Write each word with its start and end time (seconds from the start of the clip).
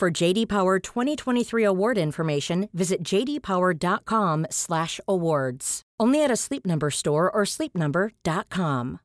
For 0.00 0.10
JD 0.10 0.48
Power 0.48 0.78
2023 0.78 1.62
award 1.62 1.98
information, 1.98 2.70
visit 2.72 3.02
jdpower.com/awards. 3.02 5.82
Only 6.00 6.24
at 6.24 6.30
a 6.30 6.36
Sleep 6.36 6.64
Number 6.64 6.90
store 6.90 7.30
or 7.30 7.42
sleepnumber.com. 7.44 9.00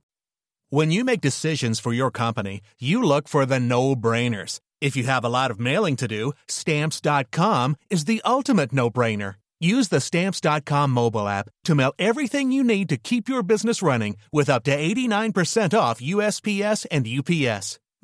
When 0.69 0.91
you 0.91 1.03
make 1.03 1.19
decisions 1.19 1.81
for 1.81 1.91
your 1.91 2.11
company, 2.11 2.61
you 2.79 3.03
look 3.03 3.27
for 3.27 3.45
the 3.45 3.59
no-brainers. 3.59 4.61
If 4.79 4.95
you 4.95 5.03
have 5.03 5.25
a 5.25 5.29
lot 5.29 5.51
of 5.51 5.59
mailing 5.59 5.97
to 5.97 6.07
do, 6.07 6.31
stamps.com 6.47 7.75
is 7.89 8.05
the 8.05 8.21
ultimate 8.23 8.71
no-brainer. 8.71 9.35
Use 9.59 9.89
the 9.89 9.99
stamps.com 9.99 10.91
mobile 10.91 11.27
app 11.27 11.49
to 11.65 11.75
mail 11.75 11.91
everything 11.99 12.53
you 12.53 12.63
need 12.63 12.87
to 12.87 12.95
keep 12.95 13.27
your 13.27 13.43
business 13.43 13.81
running 13.81 14.15
with 14.31 14.49
up 14.49 14.63
to 14.63 14.71
89% 14.71 15.77
off 15.77 15.99
USPS 15.99 16.85
and 16.89 17.05
UPS. 17.05 17.79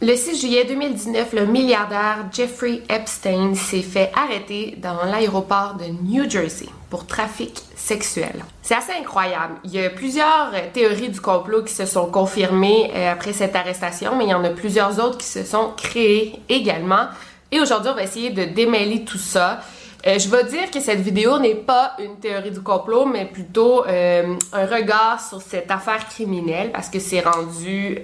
Le 0.00 0.16
6 0.16 0.40
juillet 0.40 0.64
2019, 0.64 1.32
le 1.34 1.46
milliardaire 1.46 2.26
Jeffrey 2.32 2.82
Epstein 2.90 3.54
s'est 3.54 3.80
fait 3.80 4.10
arrêter 4.14 4.74
dans 4.78 5.04
l'aéroport 5.04 5.76
de 5.78 5.84
New 5.84 6.28
Jersey 6.28 6.66
pour 6.90 7.06
trafic 7.06 7.62
sexuel. 7.76 8.44
C'est 8.60 8.74
assez 8.74 8.92
incroyable. 8.92 9.54
Il 9.62 9.70
y 9.70 9.78
a 9.78 9.88
plusieurs 9.90 10.50
théories 10.72 11.10
du 11.10 11.20
complot 11.20 11.62
qui 11.62 11.72
se 11.72 11.86
sont 11.86 12.06
confirmées 12.06 12.90
euh, 12.92 13.12
après 13.12 13.32
cette 13.32 13.54
arrestation, 13.54 14.16
mais 14.16 14.24
il 14.24 14.30
y 14.30 14.34
en 14.34 14.42
a 14.42 14.50
plusieurs 14.50 14.98
autres 14.98 15.18
qui 15.18 15.28
se 15.28 15.44
sont 15.44 15.72
créées 15.76 16.40
également. 16.48 17.06
Et 17.52 17.60
aujourd'hui, 17.60 17.90
on 17.92 17.94
va 17.94 18.02
essayer 18.02 18.30
de 18.30 18.46
démêler 18.46 19.04
tout 19.04 19.16
ça. 19.16 19.60
Euh, 20.08 20.18
je 20.18 20.28
vais 20.28 20.42
dire 20.42 20.72
que 20.72 20.80
cette 20.80 21.00
vidéo 21.00 21.38
n'est 21.38 21.54
pas 21.54 21.92
une 22.00 22.16
théorie 22.16 22.50
du 22.50 22.60
complot, 22.60 23.06
mais 23.06 23.26
plutôt 23.26 23.86
euh, 23.86 24.34
un 24.52 24.66
regard 24.66 25.20
sur 25.20 25.40
cette 25.40 25.70
affaire 25.70 26.08
criminelle 26.08 26.72
parce 26.72 26.90
que 26.90 26.98
c'est 26.98 27.20
rendu 27.20 28.00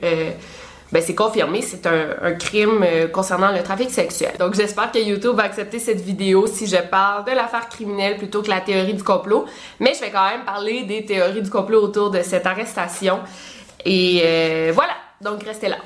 ben 0.92 1.02
c'est 1.02 1.14
confirmé, 1.14 1.62
c'est 1.62 1.86
un, 1.86 2.32
crime 2.32 2.82
euh, 2.82 3.08
concernant 3.08 3.52
le 3.52 3.62
trafic 3.62 3.90
sexuel. 3.90 4.32
Donc 4.38 4.54
j'espère 4.54 4.90
que 4.90 4.98
YouTube 4.98 5.36
va 5.36 5.44
accepter 5.44 5.78
cette 5.78 6.00
vidéo 6.00 6.46
si 6.46 6.66
je 6.66 6.76
parle 6.76 7.24
de 7.24 7.30
l'affaire 7.30 7.68
criminelle 7.68 8.16
plutôt 8.16 8.42
que 8.42 8.48
la 8.48 8.60
théorie 8.60 8.94
du 8.94 9.02
complot. 9.02 9.46
Mais 9.78 9.94
je 9.94 10.00
vais 10.00 10.10
quand 10.10 10.28
même 10.28 10.44
parler 10.44 10.82
des 10.82 11.04
théories 11.04 11.42
du 11.42 11.50
complot 11.50 11.82
autour 11.82 12.10
de 12.10 12.22
cette 12.22 12.46
arrestation. 12.46 13.20
Et 13.84 14.22
euh, 14.24 14.72
voilà, 14.74 14.94
donc 15.20 15.42
restez 15.42 15.68
là. 15.68 15.78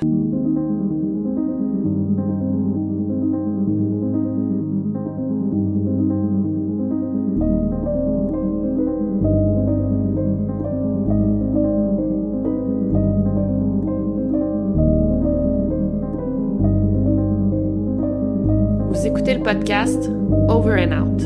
Podcast 19.45 20.09
Over 20.49 20.73
and 20.73 20.91
Out. 20.91 21.21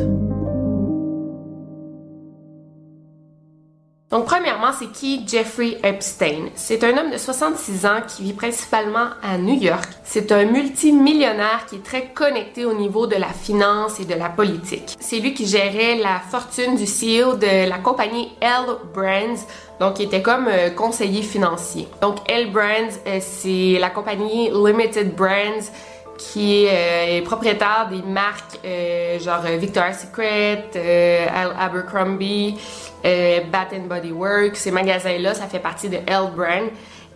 Donc, 4.12 4.25
premièrement, 4.25 4.72
c'est 4.78 4.91
qui 4.91 5.25
Jeffrey 5.25 5.78
Epstein? 5.84 6.50
C'est 6.56 6.84
un 6.84 6.97
homme 6.97 7.12
de 7.12 7.18
66 7.18 7.85
ans 7.85 8.02
qui 8.06 8.24
vit 8.24 8.34
principalement 8.34 9.07
à 9.24 9.38
New 9.38 9.56
York. 9.56 9.88
C'est 10.03 10.34
un 10.34 10.44
multimillionnaire 10.44 11.66
qui 11.69 11.75
est 11.75 11.84
très 11.84 12.07
connecté 12.07 12.66
au 12.66 12.74
niveau 12.74 13.07
de 13.07 13.16
la 13.16 13.30
finance 13.30 14.02
et 14.02 14.06
de 14.06 14.16
la 14.16 14.28
politique. 14.28 14.97
C'est 15.00 15.19
lui 15.19 15.34
qui 15.34 15.46
gérait 15.46 15.96
la 15.96 16.19
fortune 16.19 16.75
du 16.75 16.84
CEO 16.84 17.36
de 17.36 17.69
la 17.69 17.78
compagnie 17.78 18.34
L 18.41 18.66
Brands, 18.94 19.46
donc 19.80 20.00
il 20.00 20.07
était 20.07 20.22
comme 20.22 20.47
euh, 20.50 20.69
conseiller 20.72 21.22
financier. 21.22 21.88
Donc 22.01 22.18
L 22.28 22.51
Brands, 22.51 23.00
euh, 23.07 23.19
c'est 23.22 23.78
la 23.80 23.90
compagnie 23.90 24.50
Limited 24.50 25.16
Brands 25.16 25.72
qui 26.19 26.68
euh, 26.68 27.18
est 27.18 27.22
propriétaire 27.22 27.88
des 27.90 28.02
marques 28.02 28.59
euh, 28.66 29.18
genre 29.19 29.41
euh, 29.46 29.56
Victoria's 29.56 30.02
Secret, 30.02 30.69
Abercrombie, 31.57 32.56
Bath 33.03 33.74
Body 33.88 34.12
Works. 34.12 34.57
Ces 34.57 34.72
magasins-là, 34.72 35.34
ça 35.34 35.47
fait 35.47 35.59
partie 35.59 35.90
de 35.90 35.96
L 35.96 36.30
Brand. 36.35 36.69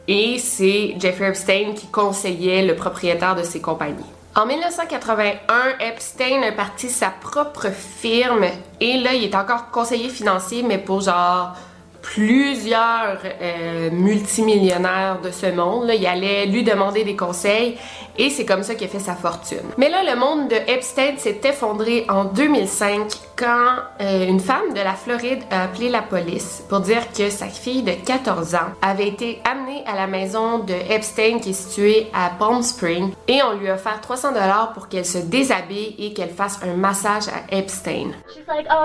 Et 0.08 0.38
c'est 0.40 0.96
Jeffrey 1.00 1.30
Epstein 1.30 1.74
qui 1.76 1.88
conseillait 1.88 2.66
le 2.66 2.76
propriétaire 2.76 3.36
de 3.36 3.44
ces 3.44 3.62
compagnies. 3.62 4.04
En 4.36 4.46
1981, 4.46 5.38
Epstein 5.80 6.42
a 6.42 6.52
parti 6.52 6.90
sa 6.90 7.10
propre 7.10 7.68
firme 7.72 8.46
et 8.80 8.98
là, 8.98 9.14
il 9.14 9.24
est 9.24 9.36
encore 9.36 9.70
conseiller 9.70 10.10
financier, 10.10 10.64
mais 10.64 10.80
pour 10.80 11.02
genre 11.02 11.56
plusieurs 12.04 13.18
euh, 13.42 13.90
multimillionnaires 13.90 15.20
de 15.24 15.32
ce 15.32 15.48
monde. 15.48 15.90
Il 15.98 16.06
allait 16.06 16.46
lui 16.46 16.64
demander 16.64 17.04
des 17.04 17.16
conseils 17.16 17.78
et 18.18 18.30
c'est 18.30 18.46
comme 18.46 18.62
ça 18.62 18.76
qu'il 18.76 18.88
a 18.88 18.90
fait 18.90 19.00
sa 19.00 19.16
fortune. 19.16 19.64
Mais 19.78 19.90
là, 19.90 20.04
le 20.04 20.20
monde 20.20 20.50
de 20.50 20.56
Epstein 20.56 21.18
s'est 21.18 21.42
effondré 21.44 22.06
en 22.10 22.26
2005 22.26 23.08
quand 23.36 23.78
euh, 24.02 24.28
une 24.28 24.40
femme 24.40 24.74
de 24.74 24.80
la 24.80 24.94
Floride 24.94 25.42
a 25.50 25.64
appelé 25.64 25.90
la 25.90 26.02
police 26.04 26.64
pour 26.70 26.82
dire 26.82 27.12
que 27.12 27.30
sa 27.30 27.48
fille 27.48 27.82
de 27.82 27.94
14 27.94 28.54
ans 28.56 28.70
avait 28.82 29.08
été 29.08 29.42
amenée 29.50 29.84
à 29.88 29.96
la 29.96 30.06
maison 30.06 30.60
de 30.60 30.74
Epstein 30.74 31.40
qui 31.40 31.50
est 31.50 31.54
située 31.54 32.12
à 32.14 32.30
Palm 32.38 32.62
Springs 32.62 33.14
et 33.28 33.42
on 33.42 33.58
lui 33.58 33.70
a 33.70 33.74
offert 33.74 34.00
300 34.02 34.34
dollars 34.34 34.74
pour 34.74 34.88
qu'elle 34.88 35.06
se 35.06 35.18
déshabille 35.18 35.96
et 35.98 36.14
qu'elle 36.14 36.30
fasse 36.30 36.60
un 36.64 36.76
massage 36.76 37.28
à 37.30 37.56
Epstein. 37.56 38.12
Oh, 38.38 38.84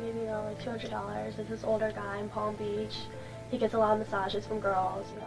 I 0.00 0.02
can 0.02 0.12
give 0.12 0.22
you, 0.22 0.30
like 0.30 0.90
$200. 0.90 1.38
It's 1.38 1.48
this 1.48 1.64
older 1.64 1.92
guy 1.94 2.18
in 2.18 2.28
Palm 2.28 2.56
Beach. 2.56 2.94
He 3.50 3.58
gets 3.58 3.74
a 3.74 3.78
lot 3.78 3.92
of 3.92 3.98
massages 3.98 4.46
from 4.46 4.60
girls, 4.60 5.06
you 5.14 5.20
know, 5.20 5.26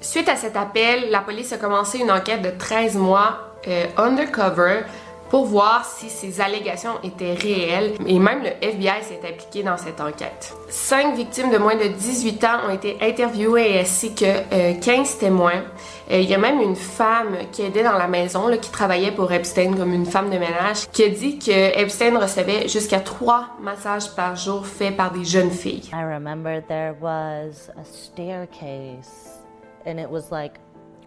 Suite 0.00 0.28
à 0.28 0.36
cet 0.36 0.56
appel, 0.56 1.10
la 1.10 1.22
police 1.22 1.52
a 1.52 1.58
commencé 1.58 1.98
une 1.98 2.12
enquête 2.12 2.40
de 2.40 2.50
13 2.56 2.94
mois 2.96 3.56
euh, 3.66 3.86
undercover 3.96 4.82
pour 5.28 5.46
voir 5.46 5.84
si 5.84 6.08
ces 6.08 6.40
allégations 6.40 7.00
étaient 7.02 7.34
réelles 7.34 7.94
et 8.06 8.18
même 8.20 8.44
le 8.44 8.50
FBI 8.62 9.02
s'est 9.02 9.20
impliqué 9.28 9.64
dans 9.64 9.76
cette 9.76 10.00
enquête. 10.00 10.54
Cinq 10.70 11.16
victimes 11.16 11.50
de 11.50 11.58
moins 11.58 11.74
de 11.74 11.88
18 11.88 12.44
ans 12.44 12.58
ont 12.68 12.70
été 12.70 12.96
interviewées 13.00 13.80
ainsi 13.80 14.14
que 14.14 14.78
15 14.80 15.16
euh, 15.16 15.20
témoins. 15.20 15.64
Euh, 16.10 16.20
il 16.20 16.28
y 16.28 16.34
a 16.34 16.38
même 16.38 16.60
une 16.60 16.76
femme 16.76 17.36
qui 17.52 17.62
aidait 17.62 17.82
dans 17.82 17.98
la 17.98 18.08
maison, 18.08 18.48
là, 18.48 18.56
qui 18.56 18.70
travaillait 18.70 19.12
pour 19.12 19.30
Epstein 19.32 19.76
comme 19.76 19.92
une 19.92 20.06
femme 20.06 20.30
de 20.30 20.38
ménage, 20.38 20.88
qui 20.90 21.04
a 21.04 21.08
dit 21.10 21.38
que 21.38 21.78
Epstein 21.78 22.16
recevait 22.16 22.66
jusqu'à 22.66 23.00
trois 23.00 23.50
massages 23.60 24.14
par 24.14 24.36
jour 24.36 24.66
faits 24.66 24.96
par 24.96 25.10
des 25.10 25.24
jeunes 25.24 25.50
filles. 25.50 25.90
I 25.92 26.02
remember 26.02 26.62
there 26.62 26.94
was 27.00 27.70
a 27.76 27.84
staircase 27.84 29.38
and 29.84 29.98
it 29.98 30.08
was 30.08 30.30
like 30.30 30.58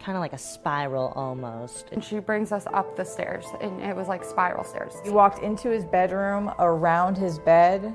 kind 0.04 0.16
of 0.16 0.20
like 0.20 0.32
a 0.32 0.38
spiral 0.38 1.12
almost. 1.16 1.88
And 1.92 2.02
she 2.02 2.18
brings 2.18 2.52
us 2.52 2.66
up 2.72 2.96
the 2.96 3.04
stairs, 3.04 3.46
and 3.60 3.80
it 3.82 3.94
was 3.94 4.08
like 4.08 4.24
spiral 4.24 4.64
stairs. 4.64 4.94
We 5.04 5.10
walked 5.10 5.42
into 5.42 5.70
his 5.70 5.84
bedroom, 5.84 6.52
around 6.58 7.16
his 7.16 7.38
bed, 7.38 7.94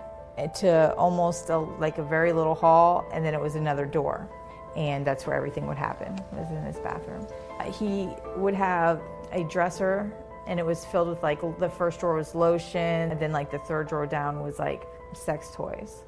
to 0.59 0.93
almost 0.95 1.49
a, 1.49 1.57
like 1.57 1.97
a 1.97 2.03
very 2.03 2.31
little 2.31 2.55
hall, 2.55 3.05
and 3.11 3.25
then 3.25 3.33
it 3.33 3.41
was 3.41 3.55
another 3.55 3.85
door. 3.85 4.29
And 4.77 5.05
that's 5.05 5.27
where 5.27 5.35
everything 5.35 5.67
would 5.67 5.77
happen, 5.77 6.17
was 6.31 6.49
in 6.51 6.63
his 6.63 6.77
bathroom. 6.77 7.27
Uh, 7.59 7.69
he 7.71 8.09
would 8.37 8.53
have 8.53 9.01
a 9.33 9.43
dresser, 9.43 10.13
and 10.45 10.59
it 10.59 10.65
was 10.65 10.85
filled 10.85 11.09
with 11.09 11.21
like 11.23 11.41
the 11.59 11.69
first 11.69 11.99
drawer 11.99 12.15
was 12.15 12.33
lotion, 12.33 13.11
and 13.11 13.19
then 13.19 13.33
like 13.33 13.51
the 13.51 13.59
third 13.59 13.89
drawer 13.89 14.05
down 14.05 14.41
was 14.41 14.59
like 14.59 14.83
sex 15.13 15.49
toys. 15.53 16.03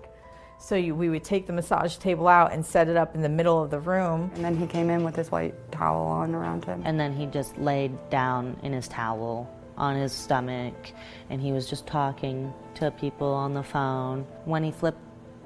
So 0.62 0.76
you, 0.76 0.94
we 0.94 1.10
would 1.10 1.24
take 1.24 1.48
the 1.48 1.54
massage 1.54 1.96
table 1.98 2.28
out 2.28 2.52
and 2.52 2.66
set 2.66 2.90
it 2.90 2.98
up 2.98 3.16
in 3.16 3.22
the 3.22 3.30
middle 3.30 3.64
of 3.64 3.72
the 3.72 3.80
room. 3.80 4.30
And 4.36 4.44
then 4.44 4.58
he 4.58 4.68
came 4.68 4.90
in 4.90 5.04
with 5.04 5.16
his 5.16 5.32
white 5.32 5.56
towel 5.72 6.06
on 6.08 6.36
around 6.36 6.66
him. 6.66 6.82
And 6.86 7.00
then 7.00 7.14
he 7.14 7.26
just 7.28 7.58
laid 7.58 8.10
down 8.10 8.60
in 8.62 8.74
his 8.74 8.90
towel 8.90 9.50
on 9.78 9.96
his 9.96 10.12
stomach 10.12 10.92
and 11.30 11.42
he 11.42 11.54
was 11.54 11.70
just 11.70 11.88
talking 11.88 12.54
to 12.76 12.92
people 12.92 13.30
on 13.30 13.54
the 13.54 13.64
phone. 13.64 14.28
When 14.44 14.64
he 14.64 14.72
flipped 14.72 15.00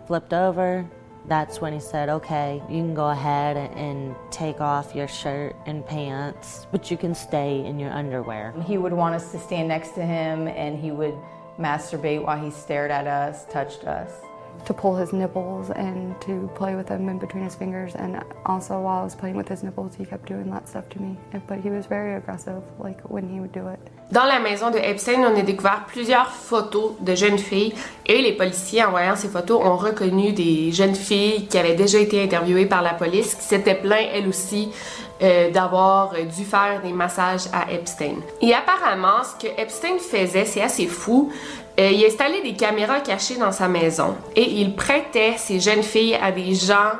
flipped 0.08 0.34
over, 0.34 0.90
that's 1.28 1.62
when 1.62 1.74
he 1.74 1.80
said, 1.80 2.10
okay, 2.10 2.62
you 2.70 2.81
can 2.81 2.94
go 2.94 3.10
ahead 3.10 3.58
and, 3.58 4.16
take 4.31 4.60
off 4.62 4.96
your 4.96 5.08
shirt 5.08 5.56
and 5.68 5.86
pants, 5.86 6.66
but 6.72 6.90
you 6.90 6.98
can 6.98 7.14
stay 7.14 7.64
in 7.66 7.78
your 7.80 7.92
underwear. 7.92 8.54
He 8.66 8.78
would 8.78 8.92
want 8.92 9.14
us 9.16 9.31
to 9.31 9.40
stand 9.40 9.68
next 9.68 9.90
to 9.92 10.04
him 10.04 10.48
and 10.48 10.78
he 10.78 10.92
would 10.92 11.16
masturbate 11.60 12.24
while 12.24 12.44
he 12.44 12.50
stared 12.50 12.90
at 12.90 13.06
us, 13.06 13.46
touched 13.46 13.84
us. 13.84 14.12
To 14.66 14.74
pull 14.74 14.96
his 14.96 15.12
nipples 15.12 15.70
and 15.72 16.16
to 16.22 16.50
play 16.56 16.76
with 16.76 16.88
them 16.88 17.10
in 17.10 17.20
between 17.20 17.44
his 17.44 17.54
fingers. 17.54 17.96
And 17.96 18.24
also, 18.46 18.80
while 18.80 19.02
I 19.02 19.04
was 19.04 19.14
playing 19.14 19.36
with 19.36 19.50
his 19.50 19.62
nipples, 19.62 19.94
he 19.96 20.06
kept 20.06 20.26
doing 20.28 20.50
that 20.52 20.70
stuff 20.70 20.88
to 20.90 21.02
me. 21.02 21.18
But 21.48 21.60
he 21.60 21.70
was 21.70 21.86
very 21.86 22.16
aggressive, 22.16 22.62
like 22.80 23.02
when 23.02 23.28
he 23.28 23.42
would 23.42 23.52
do 23.52 23.68
it. 23.68 23.80
Dans 24.12 24.26
la 24.26 24.40
maison 24.40 24.70
de 24.70 24.78
Epstein, 24.78 25.26
on 25.26 25.36
a 25.36 25.42
découvert 25.42 25.86
plusieurs 25.88 26.30
photos 26.30 26.94
de 27.02 27.16
jeunes 27.16 27.40
filles 27.40 27.74
et 28.06 28.22
les 28.22 28.34
policiers, 28.34 28.84
en 28.84 28.92
voyant 28.92 29.16
ces 29.16 29.28
photos, 29.28 29.60
ont 29.66 29.76
reconnu 29.76 30.34
des 30.34 30.72
jeunes 30.72 30.96
filles 30.96 31.48
qui 31.48 31.58
avaient 31.58 31.76
déjà 31.76 32.00
été 32.00 32.24
interviewées 32.24 32.68
par 32.68 32.82
la 32.82 32.94
police, 32.94 33.36
qui 33.36 33.44
s'étaient 33.44 33.76
plaintes 33.76 34.10
elles 34.14 34.28
aussi 34.28 34.70
euh, 35.22 35.52
d'avoir 35.52 36.14
dû 36.14 36.44
faire 36.44 36.82
des 36.84 36.92
massages 36.92 37.48
à 37.54 37.72
Epstein. 37.72 38.16
Et 38.42 38.54
apparemment, 38.54 39.24
ce 39.24 39.46
que 39.46 39.52
Epstein 39.60 39.98
faisait, 39.98 40.46
c'est 40.46 40.62
assez 40.62 40.86
fou. 40.86 41.32
Euh, 41.80 41.90
il 41.90 42.06
installait 42.06 42.42
des 42.42 42.54
caméras 42.54 43.00
cachées 43.00 43.38
dans 43.38 43.52
sa 43.52 43.68
maison 43.68 44.16
et 44.36 44.44
il 44.44 44.75
prêtait 44.75 45.36
ces 45.38 45.60
jeunes 45.60 45.81
filles 45.81 46.16
à 46.22 46.31
des 46.31 46.54
gens 46.54 46.92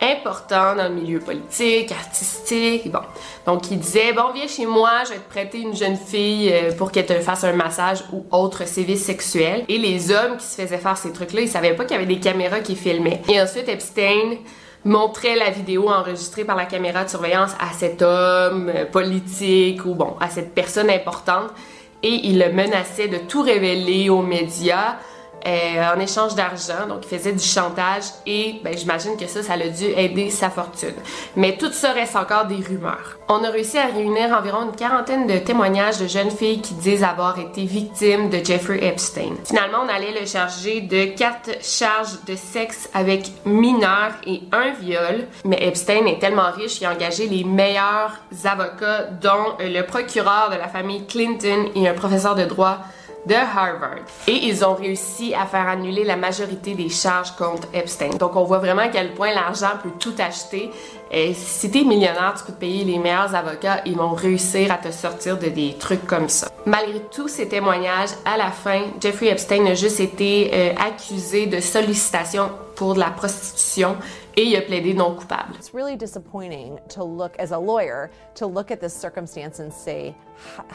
importants 0.00 0.74
dans 0.74 0.88
le 0.88 0.94
milieu 0.94 1.18
politique, 1.18 1.92
artistique. 1.92 2.90
Bon. 2.90 3.00
Donc, 3.46 3.70
il 3.70 3.78
disait 3.78 4.12
Bon, 4.12 4.32
viens 4.34 4.46
chez 4.46 4.66
moi, 4.66 5.02
je 5.04 5.10
vais 5.10 5.18
te 5.18 5.28
prêter 5.28 5.60
une 5.60 5.76
jeune 5.76 5.96
fille 5.96 6.50
euh, 6.52 6.72
pour 6.72 6.92
qu'elle 6.92 7.06
te 7.06 7.18
fasse 7.20 7.44
un 7.44 7.52
massage 7.52 8.04
ou 8.12 8.24
autre 8.30 8.66
sévice 8.66 9.04
sexuel. 9.04 9.64
Et 9.68 9.78
les 9.78 10.10
hommes 10.10 10.36
qui 10.38 10.46
se 10.46 10.60
faisaient 10.60 10.78
faire 10.78 10.96
ces 10.96 11.12
trucs-là, 11.12 11.42
ils 11.42 11.48
savaient 11.48 11.74
pas 11.74 11.84
qu'il 11.84 11.96
y 11.96 12.00
avait 12.02 12.12
des 12.12 12.20
caméras 12.20 12.60
qui 12.60 12.76
filmaient. 12.76 13.22
Et 13.28 13.40
ensuite, 13.40 13.68
Epstein 13.68 14.38
montrait 14.84 15.36
la 15.36 15.50
vidéo 15.50 15.88
enregistrée 15.88 16.44
par 16.44 16.56
la 16.56 16.66
caméra 16.66 17.04
de 17.04 17.10
surveillance 17.10 17.52
à 17.58 17.72
cet 17.72 18.02
homme 18.02 18.70
euh, 18.74 18.84
politique 18.84 19.84
ou 19.86 19.94
bon, 19.94 20.16
à 20.20 20.28
cette 20.28 20.54
personne 20.54 20.90
importante 20.90 21.50
et 22.04 22.28
il 22.28 22.38
le 22.38 22.52
menaçait 22.52 23.08
de 23.08 23.16
tout 23.16 23.40
révéler 23.40 24.10
aux 24.10 24.20
médias 24.20 24.98
euh, 25.46 25.94
en 25.94 26.00
échange 26.00 26.34
d'argent. 26.34 26.86
Donc, 26.88 27.04
il 27.10 27.18
faisait 27.18 27.32
du 27.32 27.44
chantage 27.44 28.04
et 28.26 28.60
ben, 28.62 28.76
j'imagine 28.76 29.16
que 29.16 29.26
ça, 29.26 29.42
ça 29.42 29.54
a 29.54 29.68
dû 29.68 29.84
aider 29.84 30.30
sa 30.30 30.50
fortune. 30.50 30.94
Mais 31.36 31.56
tout 31.56 31.72
ça 31.72 31.92
reste 31.92 32.16
encore 32.16 32.46
des 32.46 32.56
rumeurs. 32.56 33.18
On 33.28 33.42
a 33.44 33.50
réussi 33.50 33.78
à 33.78 33.86
réunir 33.86 34.36
environ 34.36 34.62
une 34.64 34.76
quarantaine 34.76 35.26
de 35.26 35.38
témoignages 35.38 35.98
de 35.98 36.06
jeunes 36.06 36.30
filles 36.30 36.60
qui 36.60 36.74
disent 36.74 37.04
avoir 37.04 37.38
été 37.38 37.64
victimes 37.64 38.30
de 38.30 38.44
Jeffrey 38.44 38.84
Epstein. 38.84 39.34
Finalement, 39.44 39.78
on 39.84 39.88
allait 39.88 40.18
le 40.18 40.26
charger 40.26 40.80
de 40.80 41.16
quatre 41.16 41.62
charges 41.62 42.24
de 42.26 42.36
sexe 42.36 42.88
avec 42.94 43.30
mineurs 43.44 44.14
et 44.26 44.42
un 44.52 44.70
viol. 44.72 45.26
Mais 45.44 45.58
Epstein 45.66 46.06
est 46.06 46.20
tellement 46.20 46.50
riche 46.50 46.78
qu'il 46.78 46.86
a 46.86 46.92
engagé 46.92 47.26
les 47.26 47.44
meilleurs 47.44 48.12
avocats, 48.44 49.04
dont 49.20 49.56
le 49.60 49.82
procureur 49.82 50.50
de 50.50 50.56
la 50.56 50.68
famille 50.68 51.06
Clinton 51.06 51.70
et 51.74 51.88
un 51.88 51.94
professeur 51.94 52.34
de 52.34 52.44
droit 52.44 52.78
de 53.26 53.34
Harvard. 53.34 54.04
Et 54.26 54.46
ils 54.46 54.64
ont 54.64 54.74
réussi 54.74 55.34
à 55.34 55.46
faire 55.46 55.68
annuler 55.68 56.04
la 56.04 56.16
majorité 56.16 56.74
des 56.74 56.88
charges 56.88 57.32
contre 57.36 57.68
Epstein. 57.72 58.16
Donc 58.18 58.36
on 58.36 58.44
voit 58.44 58.58
vraiment 58.58 58.82
à 58.82 58.88
quel 58.88 59.14
point 59.14 59.32
l'argent 59.32 59.72
peut 59.82 59.92
tout 59.98 60.14
acheter. 60.18 60.70
Et 61.10 61.34
si 61.34 61.70
t'es 61.70 61.84
millionnaire, 61.84 62.34
tu 62.36 62.44
peux 62.44 62.52
te 62.52 62.58
payer 62.58 62.84
les 62.84 62.98
meilleurs 62.98 63.34
avocats, 63.34 63.82
ils 63.86 63.96
vont 63.96 64.12
réussir 64.12 64.72
à 64.72 64.78
te 64.78 64.90
sortir 64.90 65.38
de 65.38 65.48
des 65.48 65.74
trucs 65.78 66.06
comme 66.06 66.28
ça. 66.28 66.48
Malgré 66.66 67.00
tous 67.10 67.28
ces 67.28 67.48
témoignages, 67.48 68.10
à 68.24 68.36
la 68.36 68.50
fin, 68.50 68.82
Jeffrey 69.00 69.28
Epstein 69.28 69.66
a 69.66 69.74
juste 69.74 70.00
été 70.00 70.50
euh, 70.52 70.74
accusé 70.76 71.46
de 71.46 71.60
sollicitation 71.60 72.50
pour 72.74 72.94
de 72.94 73.00
la 73.00 73.10
prostitution 73.10 73.96
et 74.36 74.42
il 74.42 74.56
a 74.56 74.62
plaidé 74.62 74.94
non 74.94 75.14
coupable. 75.14 75.54
It's 75.56 75.72
really 75.72 75.96
disappointing 75.96 76.78
to 76.88 77.04
look 77.04 77.32
as 77.38 77.52
a 77.52 77.58
lawyer 77.58 78.10
to 78.36 78.46
look 78.46 78.70
at 78.70 78.80
this 78.80 78.94
circumstance 78.94 79.60
and 79.60 79.70
say, 79.70 80.14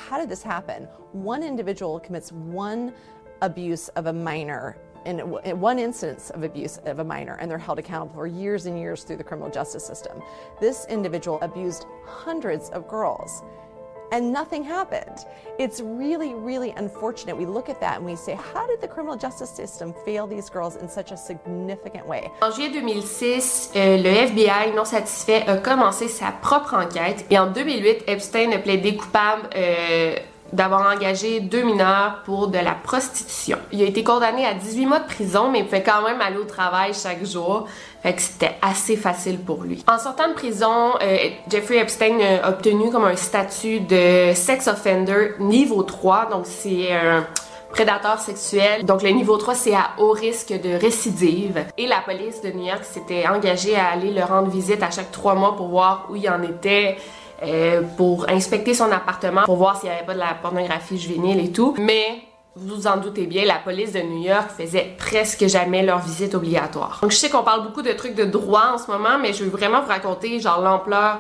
how 0.10 0.20
did 0.20 0.30
this 0.30 0.44
happen? 0.44 0.88
One 1.14 1.44
individual 1.44 2.00
commits 2.00 2.32
one 2.32 2.94
abuse 3.42 3.90
of 3.96 4.06
a 4.06 4.14
minor 4.14 4.76
in 5.06 5.20
one 5.60 5.80
instance 5.80 6.30
of 6.32 6.44
abuse 6.44 6.78
of 6.86 7.00
a 7.00 7.04
minor 7.04 7.38
and 7.40 7.50
they're 7.50 7.58
held 7.58 7.80
accountable 7.80 8.14
for 8.14 8.28
years 8.28 8.66
and 8.66 8.78
years 8.78 9.04
through 9.04 9.18
the 9.18 9.24
criminal 9.24 9.50
justice 9.50 9.86
system. 9.86 10.22
This 10.60 10.86
individual 10.90 11.40
abused 11.42 11.86
hundreds 12.06 12.70
of 12.70 12.88
girls 12.88 13.44
and 14.12 14.32
nothing 14.32 14.64
happened. 14.64 15.26
It's 15.58 15.82
really, 15.82 16.34
really 16.34 16.72
unfortunate. 16.72 17.38
We 17.38 17.46
look 17.46 17.70
at 17.70 17.80
that 17.82 17.98
and 17.98 18.06
we 18.06 18.16
say, 18.16 18.36
how 18.36 18.68
did 18.68 18.82
the 18.82 18.88
criminal 18.88 19.18
justice 19.18 19.50
system 19.50 19.94
fail 20.06 20.28
these 20.28 20.50
girls 20.50 20.76
in 20.78 20.90
such 20.90 21.12
a 21.12 21.18
significant 21.18 22.08
way? 22.08 22.32
En 22.42 22.52
juillet 22.52 22.72
2006, 22.72 23.72
euh, 23.76 23.98
le 23.98 24.10
FBI, 24.10 24.74
non 24.74 24.86
satisfait, 24.86 25.46
a 25.48 25.58
commencé 25.58 26.08
sa 26.08 26.32
propre 26.32 26.74
enquête 26.74 27.26
et 27.30 27.38
en 27.38 27.48
2008, 27.52 28.04
Epstein 28.08 28.52
a 28.54 28.60
plaidé 28.60 28.96
coupable 28.96 29.50
euh, 29.56 30.16
d'avoir 30.54 30.94
engagé 30.96 31.40
deux 31.40 31.64
mineurs 31.64 32.22
pour 32.26 32.48
de 32.48 32.58
la 32.58 32.74
prostitution. 32.74 33.58
Il 33.72 33.82
a 33.82 33.86
été 33.86 34.04
condamné 34.04 34.46
à 34.46 34.54
18 34.54 34.86
mois 34.86 35.00
de 35.00 35.06
prison, 35.06 35.50
mais 35.52 35.60
il 35.60 35.66
pouvait 35.66 35.84
quand 35.84 36.02
même 36.04 36.22
aller 36.22 36.38
au 36.38 36.46
travail 36.46 36.94
chaque 36.94 37.26
jour. 37.26 37.68
Fait 38.02 38.14
que 38.14 38.22
c'était 38.22 38.56
assez 38.62 38.96
facile 38.96 39.40
pour 39.40 39.64
lui. 39.64 39.84
En 39.88 40.00
sortant 40.00 40.30
de 40.30 40.34
prison, 40.34 40.94
euh, 41.02 41.18
Jeffrey 41.50 41.78
Epstein 41.78 42.18
a 42.44 42.50
obtenu 42.50 42.92
comme 42.92 43.04
un 43.04 43.16
statut 43.16 43.82
de 43.82 44.32
sex 44.34 44.68
offender 44.68 45.34
niveau 45.40 45.84
3. 45.84 46.30
Donc 46.32 46.46
c'est 46.46 46.94
un 46.94 47.26
prédateur 47.72 48.20
sexuel. 48.20 48.86
Donc 48.86 49.04
le 49.04 49.10
niveau 49.10 49.38
3, 49.38 49.56
c'est 49.56 49.76
à 49.76 49.92
haut 49.98 50.12
risque 50.12 50.54
de 50.54 50.80
récidive. 50.80 51.66
Et 51.78 51.88
la 51.88 52.00
police 52.02 52.42
de 52.42 52.52
New 52.52 52.66
York 52.66 52.84
s'était 52.84 53.28
engagée 53.28 53.76
à 53.76 53.90
aller 53.90 54.12
le 54.12 54.24
rendre 54.24 54.50
visite 54.50 54.82
à 54.84 54.92
chaque 54.92 55.12
trois 55.12 55.36
mois 55.36 55.56
pour 55.56 55.68
voir 55.68 56.08
où 56.10 56.16
il 56.16 56.30
en 56.30 56.42
était. 56.44 56.98
Euh, 57.42 57.82
pour 57.96 58.30
inspecter 58.30 58.74
son 58.74 58.92
appartement, 58.92 59.44
pour 59.44 59.56
voir 59.56 59.80
s'il 59.80 59.90
n'y 59.90 59.96
avait 59.96 60.06
pas 60.06 60.14
de 60.14 60.20
la 60.20 60.34
pornographie 60.42 60.98
juvénile 60.98 61.40
et 61.40 61.52
tout. 61.52 61.74
Mais 61.78 62.22
vous 62.56 62.76
vous 62.76 62.88
en 62.88 62.98
doutez 62.98 63.28
bien, 63.28 63.46
la 63.46 63.60
police 63.60 63.94
de 63.94 64.00
New 64.00 64.24
York 64.24 64.50
faisait 64.58 64.96
presque 64.98 65.48
jamais 65.48 65.84
leur 65.84 66.00
visite 66.00 66.36
obligatoire. 66.36 67.00
Donc 67.02 67.12
je 67.12 67.16
sais 67.16 67.30
qu'on 67.30 67.44
parle 67.44 67.64
beaucoup 67.64 67.82
de 67.82 67.94
trucs 67.94 68.16
de 68.16 68.26
droit 68.26 68.72
en 68.74 68.78
ce 68.78 68.92
moment, 68.92 69.18
mais 69.22 69.32
je 69.32 69.46
veux 69.46 69.50
vraiment 69.50 69.82
vous 69.82 69.88
raconter 69.88 70.40
genre 70.42 70.60
l'ampleur 70.60 71.20